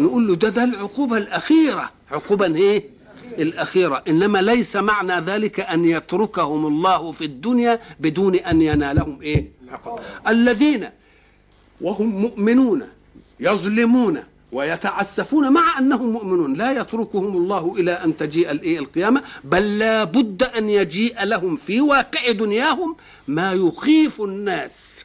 [0.00, 1.90] نقول له ده ده العقوبة الأخيرة.
[2.10, 2.84] عقوبة إيه؟
[3.38, 4.02] الأخيرة.
[4.08, 10.88] إنما ليس معنى ذلك أن يتركهم الله في الدنيا بدون أن ينالهم إيه؟ عقاب الذين
[11.80, 12.82] وهم مؤمنون
[13.40, 16.54] يظلمون ويتعسفون مع أنهم مؤمنون.
[16.54, 21.80] لا يتركهم الله إلى أن تجيء الايه القيامة بل لا بد أن يجيء لهم في
[21.80, 22.96] واقع دنياهم
[23.28, 25.04] ما يخيف الناس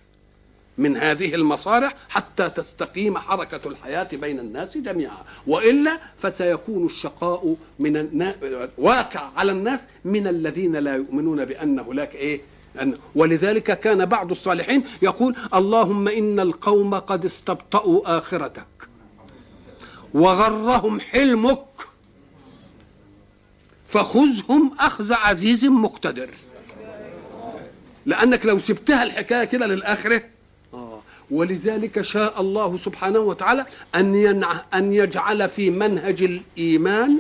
[0.78, 5.18] من هذه المصارع حتى تستقيم حركة الحياة بين الناس جميعا.
[5.48, 8.36] وإلا فسيكون الشقاء من النا...
[8.78, 12.42] واقع على الناس من الذين لا يؤمنون بأن هناك إيه؟
[13.16, 18.77] ولذلك كان بعض الصالحين يقول اللهم إن القوم قد استبطأوا آخرتك.
[20.14, 21.66] وغرهم حلمك
[23.90, 26.30] فخذهم أخذ عزيز مقتدر.
[28.06, 30.24] لأنك لو سبتها الحكاية كده للآخرة
[30.74, 31.02] آه.
[31.32, 33.66] ولذلك شاء الله سبحانه وتعالى
[33.96, 37.20] أن ينع أن يجعل في منهج الإيمان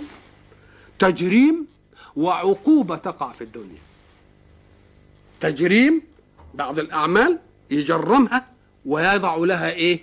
[0.99, 1.65] تجريم
[2.15, 3.81] وعقوبة تقع في الدنيا.
[5.39, 6.01] تجريم
[6.53, 7.37] بعض الأعمال
[7.71, 8.45] يجرمها
[8.85, 9.99] ويضع لها إيه؟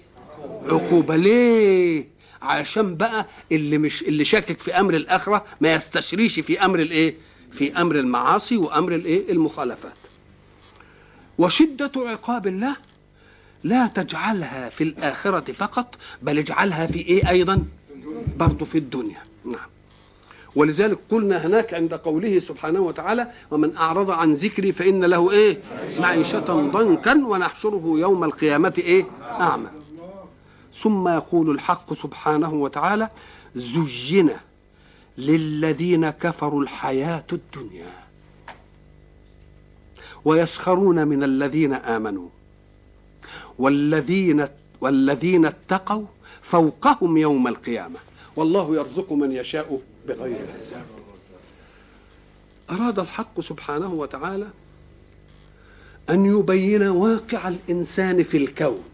[0.66, 1.16] عقوبة.
[1.16, 2.13] ليه؟
[2.44, 7.14] عشان بقى اللي مش اللي شاكك في أمر الآخرة ما يستشريش في أمر الإيه؟
[7.52, 9.92] في أمر المعاصي وأمر الإيه؟ المخالفات.
[11.38, 12.76] وشدة عقاب الله
[13.64, 17.64] لا تجعلها في الآخرة فقط بل اجعلها في إيه أيضا؟
[18.36, 19.18] برضه في الدنيا.
[19.44, 19.66] نعم.
[20.56, 25.58] ولذلك قلنا هناك عند قوله سبحانه وتعالى ومن أعرض عن ذكري فإن له إيه؟
[26.00, 26.38] معيشة
[26.72, 29.68] ضنكا ونحشره يوم القيامة إيه؟ أعمى.
[30.82, 33.08] ثم يقول الحق سبحانه وتعالى
[33.56, 34.30] زجن
[35.18, 37.92] للذين كفروا الحياة الدنيا
[40.24, 42.28] ويسخرون من الذين آمنوا
[43.58, 44.48] والذين
[44.80, 46.06] والذين اتقوا
[46.42, 47.98] فوقهم يوم القيامة
[48.36, 50.84] والله يرزق من يشاء بغير حساب.
[52.70, 54.48] أراد الحق سبحانه وتعالى
[56.10, 58.84] أن يبين واقع الإنسان في الكون.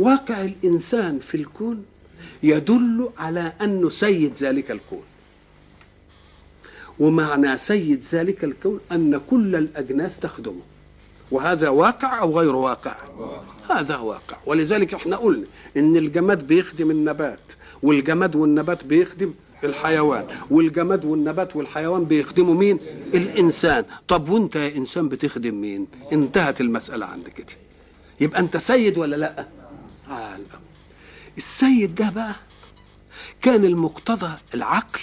[0.00, 1.84] واقع الإنسان في الكون
[2.42, 5.02] يدل على أنه سيد ذلك الكون.
[6.98, 10.60] ومعنى سيد ذلك الكون أن كل الأجناس تخدمه.
[11.30, 12.96] وهذا واقع أو غير واقع؟
[13.70, 14.36] هذا واقع.
[14.46, 17.38] ولذلك إحنا قلنا إن الجماد بيخدم النبات
[17.82, 19.34] والجماد والنبات بيخدم
[19.64, 22.78] الحيوان والجماد والنبات والحيوان بيخدموا مين؟
[23.14, 23.84] الإنسان.
[24.08, 27.46] طب وأنت يا إنسان بتخدم مين؟ انتهت المسألة عند كده
[28.20, 29.59] يبقى أنت سيد ولا لأ؟
[30.10, 30.46] عالم
[31.38, 32.34] السيد ده بقى
[33.42, 35.00] كان المقتضى العقل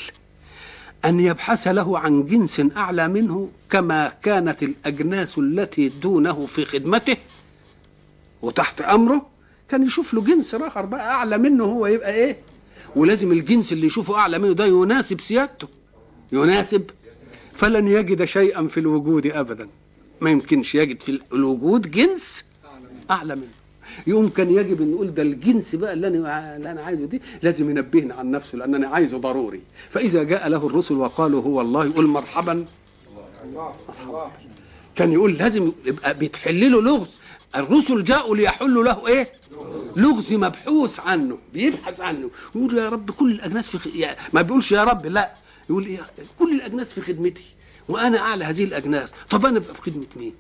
[1.06, 7.18] أن يبحث له عن جنس أعلى منه كما كانت الأجناس التي دونه في خدمته.
[8.42, 9.26] وتحت أمره
[9.70, 12.38] كان يشوف له جنس آخر بقى أعلى منه هو يبقى إيه؟
[12.96, 15.68] ولازم الجنس اللي يشوفه أعلى منه ده يناسب سيادته.
[16.32, 16.90] يناسب.
[17.54, 19.70] فلن يجد شيئا في الوجود أبدا.
[20.22, 22.44] ما يمكنش يجد في الوجود جنس
[23.12, 23.57] أعلى منه.
[24.08, 27.70] يقوم كان يجب أن نقول ده الجنس بقى اللي أنا اللي أنا عايزه دي لازم
[27.70, 29.62] ينبهني عن نفسه لأن أنا عايزه ضروري.
[29.90, 32.66] فإذا جاء له الرسل وقالوا هو الله يقول مرحبا.
[33.56, 34.32] مرحبا
[34.96, 37.08] كان يقول لازم يبقى بيتحل له لغز.
[37.56, 39.30] الرسل جاءوا ليحلوا له إيه؟
[39.96, 42.30] لغز مبحوث عنه بيبحث عنه.
[42.56, 43.88] يقول يا رب كل الأجناس في خ...
[43.96, 45.32] يعني ما بيقولش يا رب لا.
[45.70, 46.00] يقول إيه؟
[46.40, 47.44] كل الأجناس في خدمتي
[47.90, 49.12] وأنا أعلى هذه الأجناس.
[49.30, 50.34] طب أنا ابقى في خدمة مين؟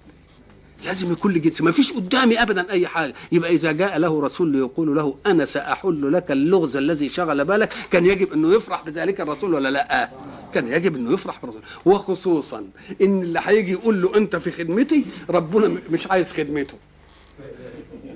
[0.85, 3.13] لازم يكون لي جنس ما فيش قدامي ابدا أي حاجة.
[3.31, 7.73] يبقى إذا جاء له رسول يقول له أنا سأحل لك اللغز الذي شغل بالك.
[7.91, 10.09] كان يجب أنه يفرح بذلك الرسول ولا لا؟
[10.53, 11.61] كان يجب أنه يفرح بالرسول.
[11.85, 12.63] وخصوصا
[13.01, 16.77] إن اللي هيجي يقول له أنت في خدمتي ربنا مش عايز خدمته.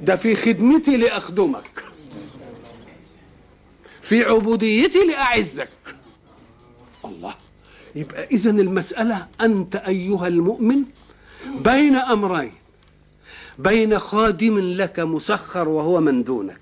[0.02, 1.84] ده في خدمتي لأخدمك.
[4.02, 5.70] في عبوديتي لأعزك.
[7.06, 7.34] الله.
[7.96, 10.84] يبقى اذا المسألة أنت أيها المؤمن
[11.46, 12.52] بين أمرين.
[13.60, 16.62] بين خادم لك مسخر وهو من دونك.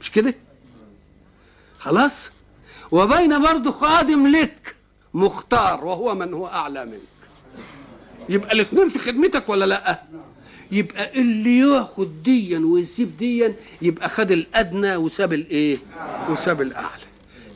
[0.00, 0.34] مش كده؟
[1.78, 2.12] خلاص؟
[2.90, 4.74] وبين برضه خادم لك
[5.14, 7.00] مختار وهو من هو أعلى منك.
[8.28, 10.02] يبقى الاثنين في خدمتك ولا لأ؟
[10.72, 15.78] يبقى اللي ياخد ديا ويسيب ديا يبقى خد الأدنى وساب الإيه؟
[16.28, 17.02] وساب الأعلى.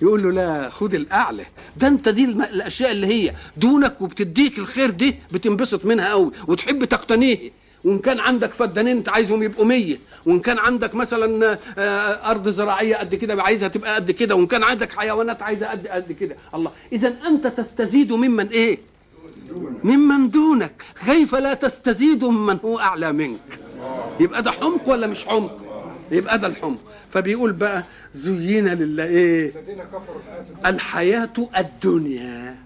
[0.02, 1.46] يقول له لا خد الأعلى.
[1.76, 7.50] ده أنت دي الأشياء اللي هي دونك وبتديك الخير دي بتنبسط منها قوي وتحب تقتنيه.
[7.85, 9.98] وإن كان عندك فدانين أنت عايزهم يبقوا مية.
[10.26, 14.35] وإن كان عندك مثلا آه، أرض زراعية قد كده عايزها تبقى قد كده.
[14.35, 16.37] وإن كان عندك حيوانات عايزها قد قد كده.
[16.54, 16.70] الله.
[16.92, 18.78] اذا أنت تستزيد ممن إيه؟
[19.85, 20.82] ممن دونك.
[21.06, 23.59] كيف لا تستزيد ممن هو أعلى منك؟
[24.20, 25.65] يبقى ده حمق ولا مش حمق؟
[26.11, 26.79] يبقى ده الحمق
[27.11, 29.53] فبيقول بقى زين لله إيه؟
[30.66, 32.57] الحياة الدنيا.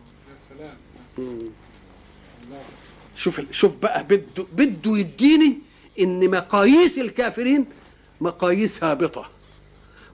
[3.17, 5.59] شوف شوف بقى بده بده يديني
[6.01, 7.65] إن مقاييس الكافرين
[8.21, 9.27] مقاييس هابطة.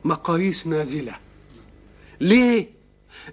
[0.04, 1.14] مقاييس نازلة.
[2.20, 2.66] ليه؟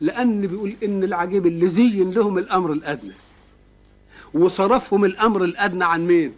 [0.02, 3.14] لأن بيقول إن العجيب اللي زين لهم الأمر الأدنى.
[4.34, 6.34] وصرفهم الأمر الأدنى عن مين؟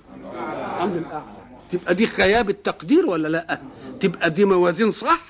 [0.80, 1.35] عن الأعلى.
[1.76, 3.62] تبقى دي خياب التقدير ولا لأ؟
[4.00, 5.26] تبقى دي موازين صح؟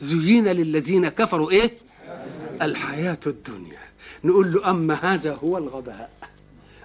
[0.00, 1.70] زين للذين كفروا إيه؟
[2.62, 3.78] الحياة الدنيا.
[4.24, 6.10] نقول له أما هذا هو الغباء.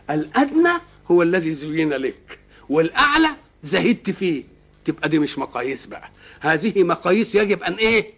[0.09, 0.71] الأدنى
[1.11, 2.39] هو الذي زين لك.
[2.69, 3.29] والأعلى
[3.63, 4.43] زهدت فيه.
[4.85, 6.09] تبقى دي مش مقاييس بقى.
[6.39, 8.13] هذه مقاييس يجب أن إيه؟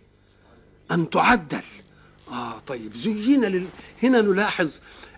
[0.91, 1.63] أن تعدل.
[2.31, 3.65] آه طيب زين لل...
[4.03, 4.77] هنا نلاحظ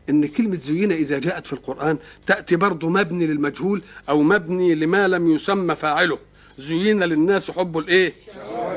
[0.10, 5.36] إن كلمة زين إذا جاءت في القرآن تأتي برضه مبني للمجهول أو مبني لما لم
[5.36, 6.18] يسمى فاعله.
[6.58, 8.14] زين للناس حب الإيه؟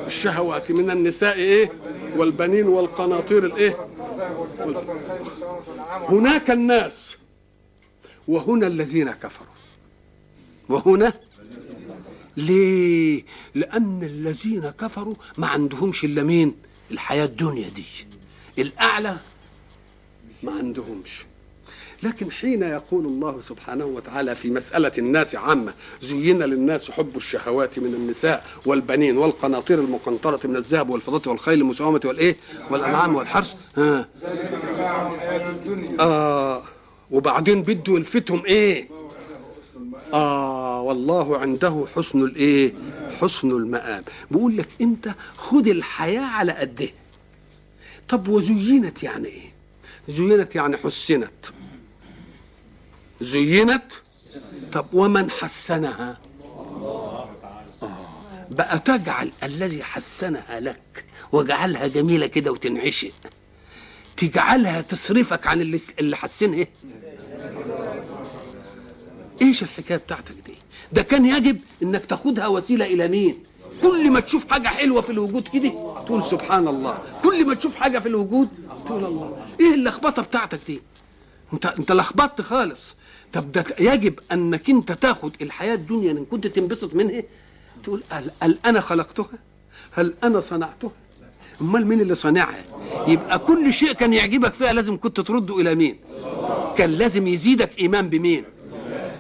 [0.07, 1.73] الشهوات من النساء إيه؟
[2.17, 3.77] والبنين والقناطير والأنعام
[6.09, 7.17] هناك الناس
[8.29, 9.49] وهنا الذين كفروا.
[10.69, 11.13] وهنا
[12.37, 16.55] ليه؟ لأن الذين كفروا ما عندهمش إلا مين؟
[16.91, 17.85] الحياة الدنيا دي.
[18.59, 19.17] الأعلى
[20.43, 21.25] ما عندهمش.
[22.03, 27.95] لكن حين يقول الله سبحانه وتعالى في مسألة الناس عامة زين للناس حب الشهوات من
[27.95, 32.37] النساء والبنين والقناطير المقنطرة من الذهب والفضة والخيل المسومة والإيه؟
[32.71, 33.79] والأنعام والحرث.
[33.79, 34.09] ها.
[36.01, 36.63] آه.
[37.11, 38.89] وبعدين بده يلفتهم إيه؟
[40.13, 40.81] آه.
[40.83, 42.73] والله عنده حسن الإيه؟
[43.21, 44.05] حسن المآب.
[44.31, 46.89] بيقول لك أنت خد الحياة على قده.
[48.09, 49.58] طب وزينت يعني إيه؟
[50.09, 51.47] زينت يعني حسنت.
[53.21, 53.93] زينت؟
[54.73, 57.29] طب ومن حسنها؟ آه
[58.51, 63.13] بقى تجعل الذي حسنها لك وجعلها جميلة كده وتنعشق.
[64.17, 66.67] تجعلها تصرفك عن اللي اللي حسنها
[69.43, 70.55] إيش الحكاية بتاعتك دي؟
[70.93, 73.39] ده كان يجب إنك تاخدها وسيلة إلى مين؟
[73.83, 75.69] كل ما تشوف حاجة حلوة في الوجود كده
[76.07, 77.03] تقول سبحان الله.
[77.23, 78.49] كل ما تشوف حاجة في الوجود
[78.87, 79.48] تقول الله.
[79.61, 80.81] إيه اللخبطة بتاعتك دي؟
[81.53, 82.95] أنت أنت لخبطت خالص.
[83.33, 87.23] طب ده يجب أنك أنت تاخد الحياة الدنيا إن كنت تنبسط منها
[87.85, 89.29] تقول هل, هل أنا خلقتها؟
[89.93, 90.91] هل أنا صنعتها؟
[91.61, 92.65] أمال مين اللي صانعها
[93.09, 95.97] يبقى كل شيء كان يعجبك فيها لازم كنت ترده إلى مين؟
[96.77, 98.45] كان لازم يزيدك إيمان بمين؟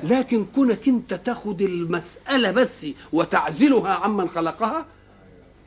[0.04, 4.86] لكن كونك أنت تاخد المسألة بس وتعزلها عمن خلقها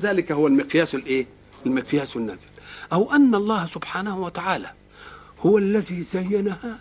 [0.02, 1.26] ذلك هو المقياس الإيه؟
[1.65, 2.47] المقياس النازل
[2.93, 4.71] أو أن الله سبحانه وتعالى
[5.45, 6.80] هو الذي زينها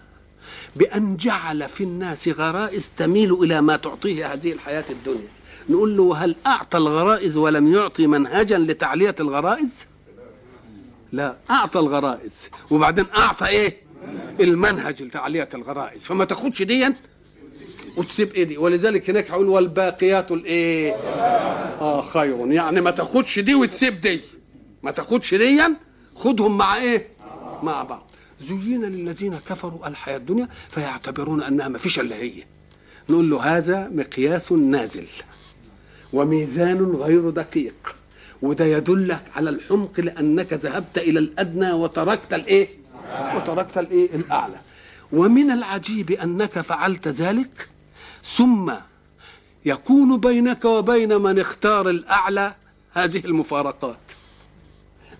[0.76, 5.28] بأن جعل في الناس غرائز تميل إلى ما تعطيه هذه الحياة الدنيا.
[5.68, 9.86] نقول له هل أعطى الغرائز ولم يعطي منهجا لتعلية الغرائز؟
[11.12, 12.32] لا أعطى الغرائز.
[12.70, 13.76] وبعدين أعطى إيه؟
[14.40, 16.04] المنهج لتعلية الغرائز.
[16.04, 16.94] فما تاخدش ديا
[17.96, 18.58] وتسيب إيدي.
[18.58, 20.94] ولذلك هناك هقول والباقيات الايه
[21.80, 22.52] آه خير.
[22.52, 24.20] يعني ما تاخدش دي وتسيب دي.
[24.82, 25.76] ما تاخدش ديا
[26.16, 27.08] خدهم مع إيه؟
[27.62, 28.06] مع بعض.
[28.40, 32.32] زين للذين كفروا الحياة الدنيا فيعتبرون أنها ما فيش إلا هي.
[33.08, 35.06] نقول له هذا مقياس نازل
[36.12, 37.96] وميزان غير دقيق
[38.42, 42.68] وده يدلك على الحمق لأنك ذهبت إلى الأدنى وتركت الإيه؟
[43.36, 44.60] وتركت الإيه؟ الأعلى.
[45.12, 47.68] ومن العجيب أنك فعلت ذلك
[48.24, 48.72] ثم
[49.64, 52.54] يكون بينك وبين من اختار الأعلى
[52.92, 53.98] هذه المفارقات.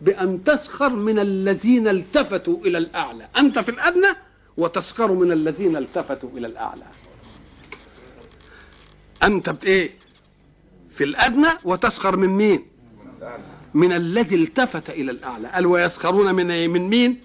[0.00, 3.28] بأن تسخر من الذين التفتوا إلى الأعلى.
[3.36, 4.16] أنت في الأدنى
[4.56, 6.86] وتسخر من الذين التفتوا إلى الأعلى.
[9.22, 9.90] أنت بت إيه؟
[10.94, 12.66] في الأدنى وتسخر من مين؟
[13.74, 15.48] من الذي التفت إلى الأعلى.
[15.48, 17.20] قال ويسخرون من إيه؟ من مين؟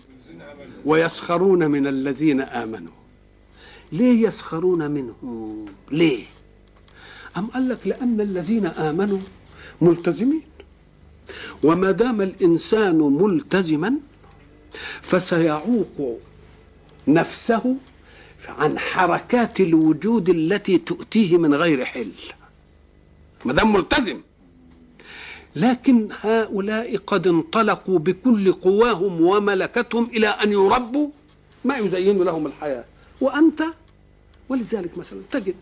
[0.85, 2.93] ويسخرون من الذين آمنوا.
[3.91, 5.15] ليه يسخرون منه
[5.91, 6.23] ليه؟
[7.37, 9.19] أم قال لك لأن الذين آمنوا
[9.81, 10.41] ملتزمين.
[11.63, 13.93] وما دام الإنسان ملتزما
[15.01, 16.19] فسيعوق
[17.07, 17.75] نفسه
[18.47, 22.11] عن حركات الوجود التي تؤتيه من غير حل.
[23.45, 24.21] ما دام ملتزم.
[25.55, 31.09] لكن هؤلاء قد انطلقوا بكل قواهم وملكتهم إلى أن يربوا
[31.65, 32.85] ما يزين لهم الحياة.
[33.21, 33.63] وأنت
[34.49, 35.55] ولذلك مثلا تجد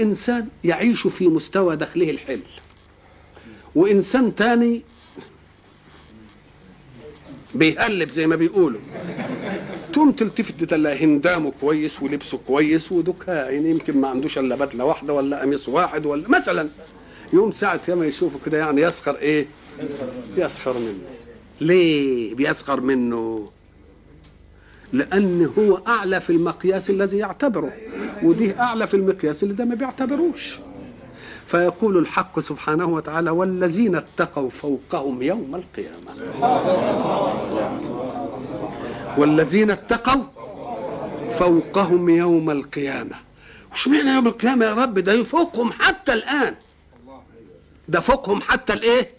[0.00, 2.42] إنسان يعيش في مستوى دخله الحل.
[3.74, 4.82] وإنسان تاني
[7.54, 8.80] بيقلب زي ما بيقولوا
[9.92, 15.12] تقوم تلتفت تلاقي هندامه كويس ولبسه كويس ودك يعني يمكن ما عندوش إلا بدلة واحدة
[15.12, 16.68] ولا قميص واحد ولا مثلا
[17.32, 19.46] يوم ساعة ما يشوفه كده يعني يسخر إيه؟
[20.36, 20.98] يسخر منه
[21.60, 23.48] ليه بيسخر منه؟
[24.92, 27.72] لأن هو أعلى في المقياس الذي يعتبره
[28.22, 30.58] ودي أعلى في المقياس اللي ده ما بيعتبروش
[31.52, 36.12] فيقول الحق سبحانه وتعالى والذين اتقوا فوقهم يوم القيامة.
[39.18, 40.22] والذين اتقوا
[41.38, 43.16] فوقهم يوم القيامة.
[43.72, 46.54] وش معنى يوم القيامة يا رب؟ ده يفوقهم حتى الآن.
[47.88, 49.10] ده فوقهم حتى الإيه؟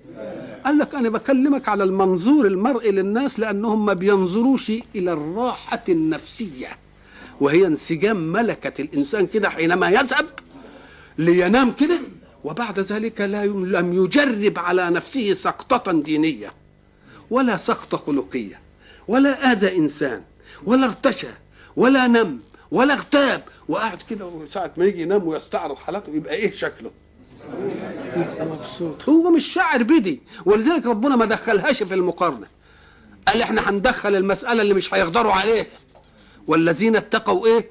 [0.65, 6.67] قال لك أنا بكلمك على المنظور المرئي للناس لأنهم ما بينظروش إلى الراحة النفسية.
[7.41, 10.25] وهي انسجام ملكة الإنسان كده حينما يذهب
[11.17, 11.99] لينام كده.
[12.43, 16.53] وبعد ذلك لا لم يجرب على نفسه سقطة دينية
[17.29, 18.59] ولا سقطة خلقية
[19.07, 20.21] ولا آذى إنسان
[20.63, 21.27] ولا ارتشى
[21.75, 22.39] ولا نم
[22.71, 23.43] ولا اغتاب.
[23.69, 26.91] وقاعد كده وساعة ما يجي ينام ويستعرض حالاته يبقى إيه شكله؟
[28.15, 29.09] يبقى مبسوط.
[29.09, 32.47] هو مش شاعر بدي ولذلك ربنا ما دخلهاش في المقارنة.
[33.27, 35.65] قال إحنا هندخل المسألة اللي مش هيقدروا عليها.
[36.47, 37.69] والذين اتقوا إيه؟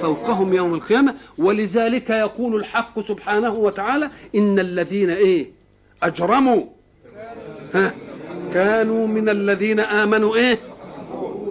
[0.00, 5.50] فوقهم يوم القيامة ولذلك يقول الحق سبحانه وتعالى إن الذين إيه؟
[6.02, 6.62] أجرموا.
[7.74, 7.94] ها؟
[8.52, 10.58] كانوا من الذين آمنوا إيه؟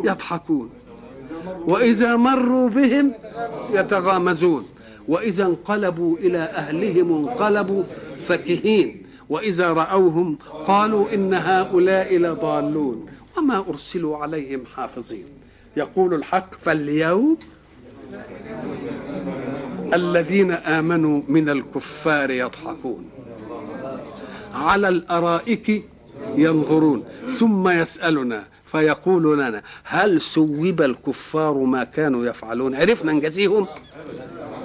[0.04, 0.70] يضحكون.
[1.68, 3.14] وإذا مروا بهم
[3.74, 4.66] يتغامزون.
[5.08, 7.84] وإذا انقلبوا إلى أهلهم انقلبوا
[8.28, 9.04] فكهين.
[9.30, 13.06] وإذا رأوهم قالوا إن هؤلاء لضالون.
[13.38, 15.26] وما أرسلوا عليهم حافظين.
[15.78, 17.38] يقول الحق فاليوم
[19.94, 23.06] الذين آمنوا من الكفار يضحكون.
[24.54, 25.84] على الأرائك
[26.36, 27.04] ينظرون.
[27.30, 33.68] ثم يسألنا فيقول لنا هل سوب الكفار ما كانوا يفعلون؟ عرفنا نجازيهم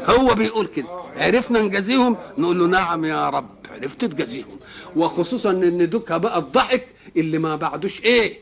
[0.06, 0.86] هو بيقول كده.
[1.16, 3.48] عرفنا نجازيهم نقول له نعم يا رب.
[3.74, 4.56] عرفت تجازيهم
[4.96, 6.86] وخصوصا إن دوكا بقى الضحك
[7.16, 8.38] اللي ما بعدوش إيه؟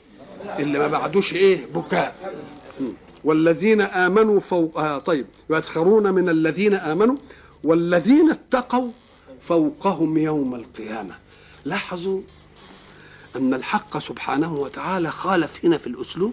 [0.59, 2.15] اللي ما بعدوش إيه؟ بكاء.
[3.25, 7.17] والذين آمنوا فوق آه طيب يسخرون من الذين آمنوا
[7.65, 8.91] والذين اتقوا
[9.41, 11.15] فوقهم يوم القيامة.
[11.65, 12.21] لاحظوا
[13.37, 16.33] أن الحق سبحانه وتعالى خالف هنا في الأسلوب؟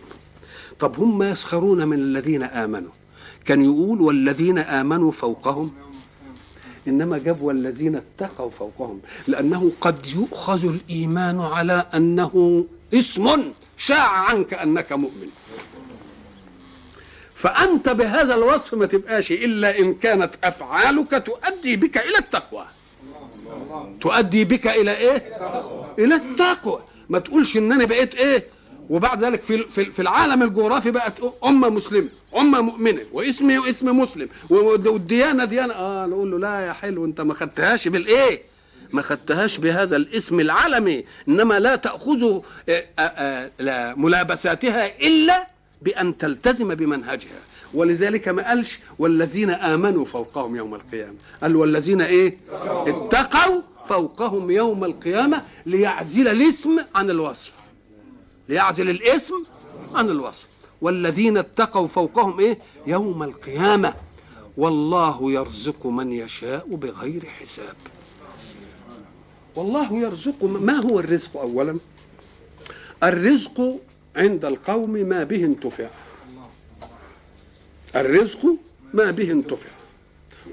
[0.80, 2.92] طب هم يسخرون من الذين آمنوا؟
[3.46, 5.72] كان يقول والذين آمنوا فوقهم.
[6.88, 14.92] إنما جاب والذين اتقوا فوقهم لأنه قد يؤخذ الإيمان على أنه اسم شاع عنك أنك
[14.94, 15.30] مؤمن.
[17.40, 22.66] فأنت بهذا الوصف ما تبقاش إلا إن كانت أفعالك تؤدي بك إلى التقوى.
[24.02, 25.24] تؤدي بك إلى إيه؟
[26.00, 26.82] إلى التقوى.
[27.10, 28.44] ما تقولش إن أنا بقيت إيه؟
[28.90, 29.58] وبعد ذلك في
[29.92, 31.14] في العالم الجغرافي بقت
[31.44, 35.74] أمة مسلمة أمة مؤمنة واسمي اسم مسلم والديانة ديانة.
[35.74, 38.42] آه نقول له لا يا حلو أنت ما خدتهاش بالإيه؟
[38.94, 45.48] ما خدتهاش بهذا الاسم العالمي إنما لا تأخذ آه، آه، آه، لا ملابساتها إلا
[45.82, 47.40] بأن تلتزم بمنهجها.
[47.74, 51.16] ولذلك ما قالش والذين آمنوا فوقهم يوم القيامة.
[51.42, 57.54] قال والذين إيه؟ اتقوا فوقهم يوم القيامة ليعزل الاسم عن الوصف.
[58.50, 59.44] ليعزل الاسم
[59.94, 60.48] عن الوصف.
[60.82, 63.94] والذين اتقوا فوقهم إيه؟ يوم القيامة.
[64.58, 67.76] والله يرزق من يشاء بغير حساب.
[69.56, 71.78] والله يرزق ما هو الرزق اولا؟
[73.04, 73.80] الرزق
[74.20, 75.88] عند القوم ما به انتفع
[77.96, 78.46] الرزق
[78.94, 79.70] ما به انتفع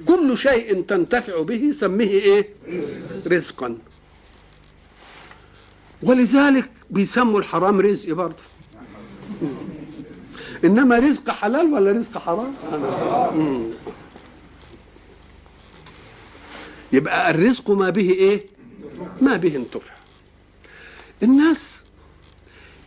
[0.06, 2.48] كل شيء تنتفع به سميه إيه؟
[3.26, 3.78] رزقا.
[6.02, 8.42] ولذلك بيسموا الحرام رزق برضه.
[10.64, 12.54] إنما رزق حلال ولا رزق حرام.
[16.92, 18.46] يبقى الرزق ما به إيه؟
[19.20, 19.94] ما به انتفع
[21.22, 21.84] الناس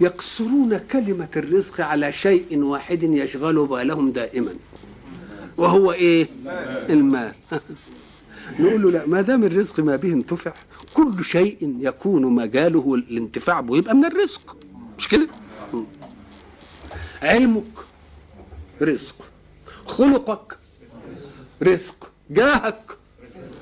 [0.01, 4.53] يقصرون كلمة الرزق على شيء واحد يشغل بالهم دائما.
[5.57, 6.27] وهو إيه؟
[6.89, 7.33] المال.
[8.59, 10.53] نقول له لا ما دام الرزق ما به انتفع
[10.93, 14.55] كل شيء يكون مجاله الانتفاع به يبقى من الرزق.
[14.97, 15.27] مش كده.
[17.21, 17.63] علمك
[18.81, 19.15] رزق
[19.85, 20.57] خلقك
[21.63, 22.97] رزق جاهك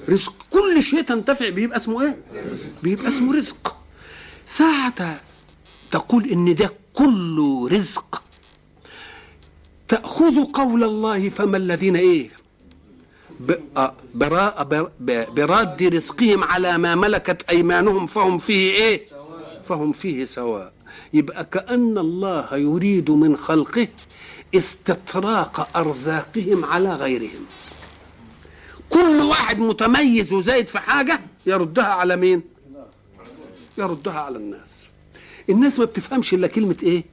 [0.09, 0.33] رزق.
[0.49, 2.17] كل شيء تنتفع به يبقى اسمه إيه؟
[2.83, 3.75] بيبقى اسمه رزق.
[4.45, 5.19] ساعة
[5.91, 8.23] تقول إن ده كله رزق.
[9.87, 12.29] تأخذ قول الله فما الذين إيه؟
[13.77, 13.93] آه،
[15.35, 19.01] براد رزقهم على ما ملكت أيمانهم فهم فيه إيه؟
[19.69, 20.73] فهم فيه سواء.
[21.13, 23.87] يبقى كأن الله يريد من خلقه
[24.55, 27.45] استطراق أرزاقهم على غيرهم.
[28.89, 32.41] كل واحد متميز وزايد في حاجة يردها على مين؟
[33.77, 34.87] يردها على الناس.
[35.49, 37.03] الناس ما بتفهمش إلا كلمة إيه؟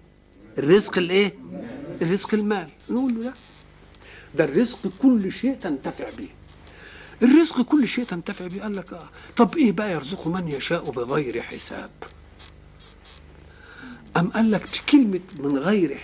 [0.59, 1.35] الرزق الإيه؟
[2.03, 2.69] الرزق المال.
[2.91, 3.33] نقول له لا.
[4.35, 6.29] ده الرزق كل شيء تنتفع به.
[7.23, 8.63] الرزق كل شيء تنتفع به.
[8.63, 9.09] قال لك آه.
[9.37, 11.91] طب إيه بقى يرزق من يشاء بغير حساب؟
[14.17, 15.99] أم قال لك كلمة من غير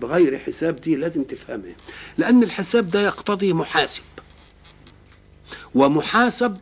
[0.00, 1.74] بغير حساب دي لازم تفهمها.
[2.18, 4.02] لأن الحساب ده يقتضي محاسب.
[5.74, 6.58] ومحاسب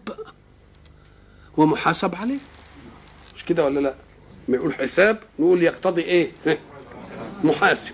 [1.56, 2.38] ومحاسب عليه.
[3.36, 3.94] مش كده ولا لا؟
[4.50, 6.30] ما يقول حساب نقول يقتضي إيه؟
[7.44, 7.92] محاسب؟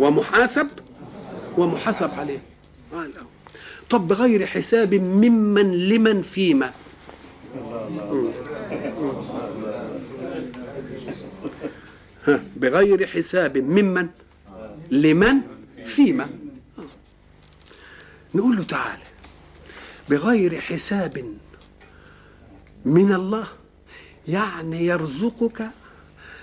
[0.00, 0.68] ومحاسب
[1.58, 2.38] ومحاسب عليه
[2.92, 3.06] آه.
[3.90, 6.72] طب بغير حساب ممن لمن فيما
[12.56, 14.08] بغير حساب ممن
[14.90, 15.40] لمن
[15.84, 16.28] فيما.
[18.34, 19.02] نقول له تعالى
[20.10, 21.34] بغير حساب
[22.84, 23.46] من الله
[24.28, 25.70] يعني يرزقك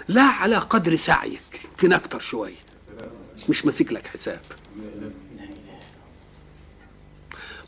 [0.08, 2.56] لا على قدر سعيك يمكن أكتر شوية
[3.50, 4.42] مش ماسك لك حساب.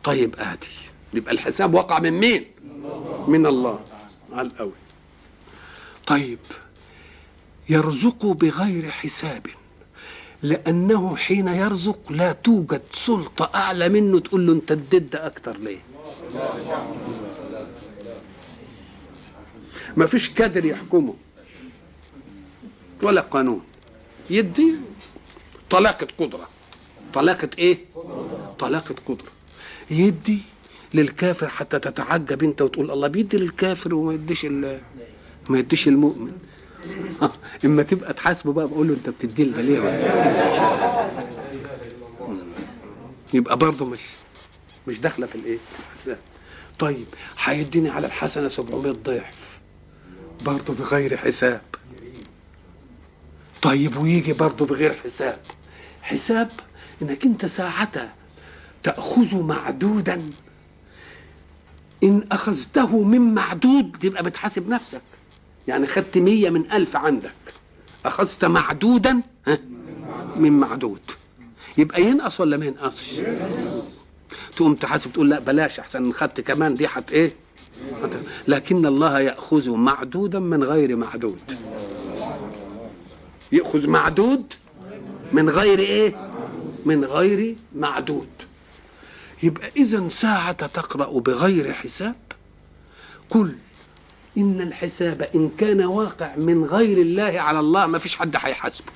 [0.03, 0.67] طيب آدي
[1.13, 2.45] يبقى الحساب وقع من مين؟
[3.27, 3.79] من الله.
[4.33, 4.71] على الأول.
[6.07, 6.39] طيب
[7.69, 9.47] يرزق بغير حساب.
[10.41, 15.79] لأنه حين يرزق لا توجد سلطة أعلى منه تقول له أنت اديت أكتر ليه؟
[19.97, 21.13] ما فيش كادر يحكمه.
[23.01, 23.61] ولا قانون.
[24.29, 24.75] يدي
[25.69, 26.49] طلاقة قدرة.
[27.13, 27.77] طلاقة إيه؟
[28.59, 29.31] طلاقة قدرة.
[29.91, 30.39] يدي
[30.93, 36.37] للكافر حتى تتعجب أنت وتقول الله بيدي للكافر وما يديش ما يديش المؤمن.
[37.65, 39.79] إما تبقى تحاسبه بقى بقول له أنت بتدي لنا ليه؟
[43.33, 43.99] يبقى برضه مش
[44.87, 45.57] مش داخلة في الإيه؟
[46.79, 47.05] طيب
[47.43, 49.52] هيديني على الحسنة 700 ضعف.
[50.43, 51.61] برضه بغير حساب.
[53.61, 55.39] طيب ويجي برضه بغير حساب.
[56.01, 56.49] حساب
[57.01, 58.13] إنك أنت ساعة
[58.83, 60.31] تأخذ معدودا.
[62.03, 65.01] إن أخذته من معدود تبقى بتحاسب نفسك.
[65.67, 67.33] يعني خدت مية من ألف عندك.
[68.05, 69.21] أخذت معدودا
[70.35, 71.01] من معدود.
[71.77, 73.21] يبقى ينقص ولا ما ينقصش؟
[74.55, 77.33] تقوم تحاسب تقول لا بلاش أحسن خدت كمان دي حت إيه؟
[78.47, 81.57] لكن الله يأخذ معدودا من غير معدود.
[83.51, 84.53] يأخذ معدود
[85.31, 86.31] من غير إيه؟
[86.85, 88.27] من غير معدود.
[89.43, 92.15] يبقى إذا ساعة تقرأ بغير حساب.
[93.29, 93.55] قل
[94.37, 98.91] إن الحساب إن كان واقع من غير الله على الله ما فيش حد هيحاسبه.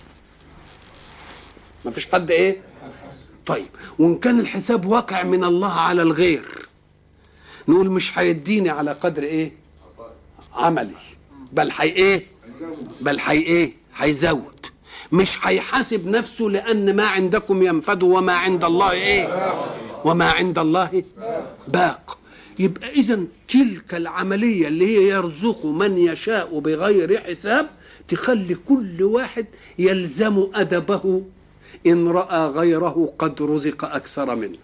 [1.85, 2.61] ما فيش حد إيه؟
[3.45, 3.67] طيب
[3.99, 6.66] وإن كان الحساب واقع من الله على الغير
[7.67, 9.51] نقول مش هيديني على قدر إيه؟
[10.53, 10.95] عملي.
[11.53, 12.25] بل حي إيه؟
[13.01, 14.65] بل حي إيه؟ هيزود.
[15.11, 19.53] مش هيحاسب نفسه لأن ما عندكم ينفد وما عند الله إيه؟
[20.05, 21.03] وما عند الله
[21.67, 22.17] باق.
[22.59, 27.69] يبقى اذا تلك العملية اللي هي يرزق من يشاء بغير حساب
[28.09, 29.45] تخلي كل واحد
[29.79, 31.23] يلزم أدبه
[31.87, 34.57] إن رأى غيره قد رزق أكثر منه.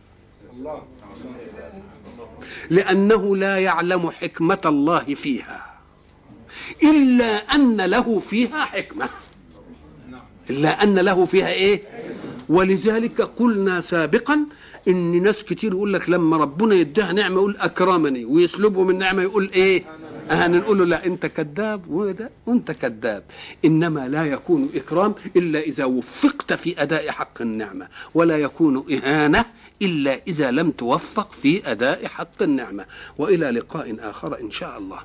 [2.69, 5.65] لأنه لا يعلم حكمة الله فيها.
[6.83, 9.09] إلا أن له فيها حكمة.
[10.49, 11.81] إلا أن له فيها إيه؟
[12.49, 14.39] ولذلك قلنا سابقا
[14.87, 19.49] إن ناس كتير يقول لك لما ربنا يديها نعمة يقول أكرمني ويسلبه من نعمة يقول
[19.53, 19.83] إيه؟
[20.31, 23.23] اهان نقول له لا أنت كذاب وده وأنت كذاب.
[23.65, 29.45] إنما لا يكون إكرام إلا إذا وفقت في أداء حق النعمة ولا يكون إهانة
[29.81, 32.85] إلا إذا لم توفق في أداء حق النعمة.
[33.17, 34.99] وإلى لقاء آخر إن شاء الله.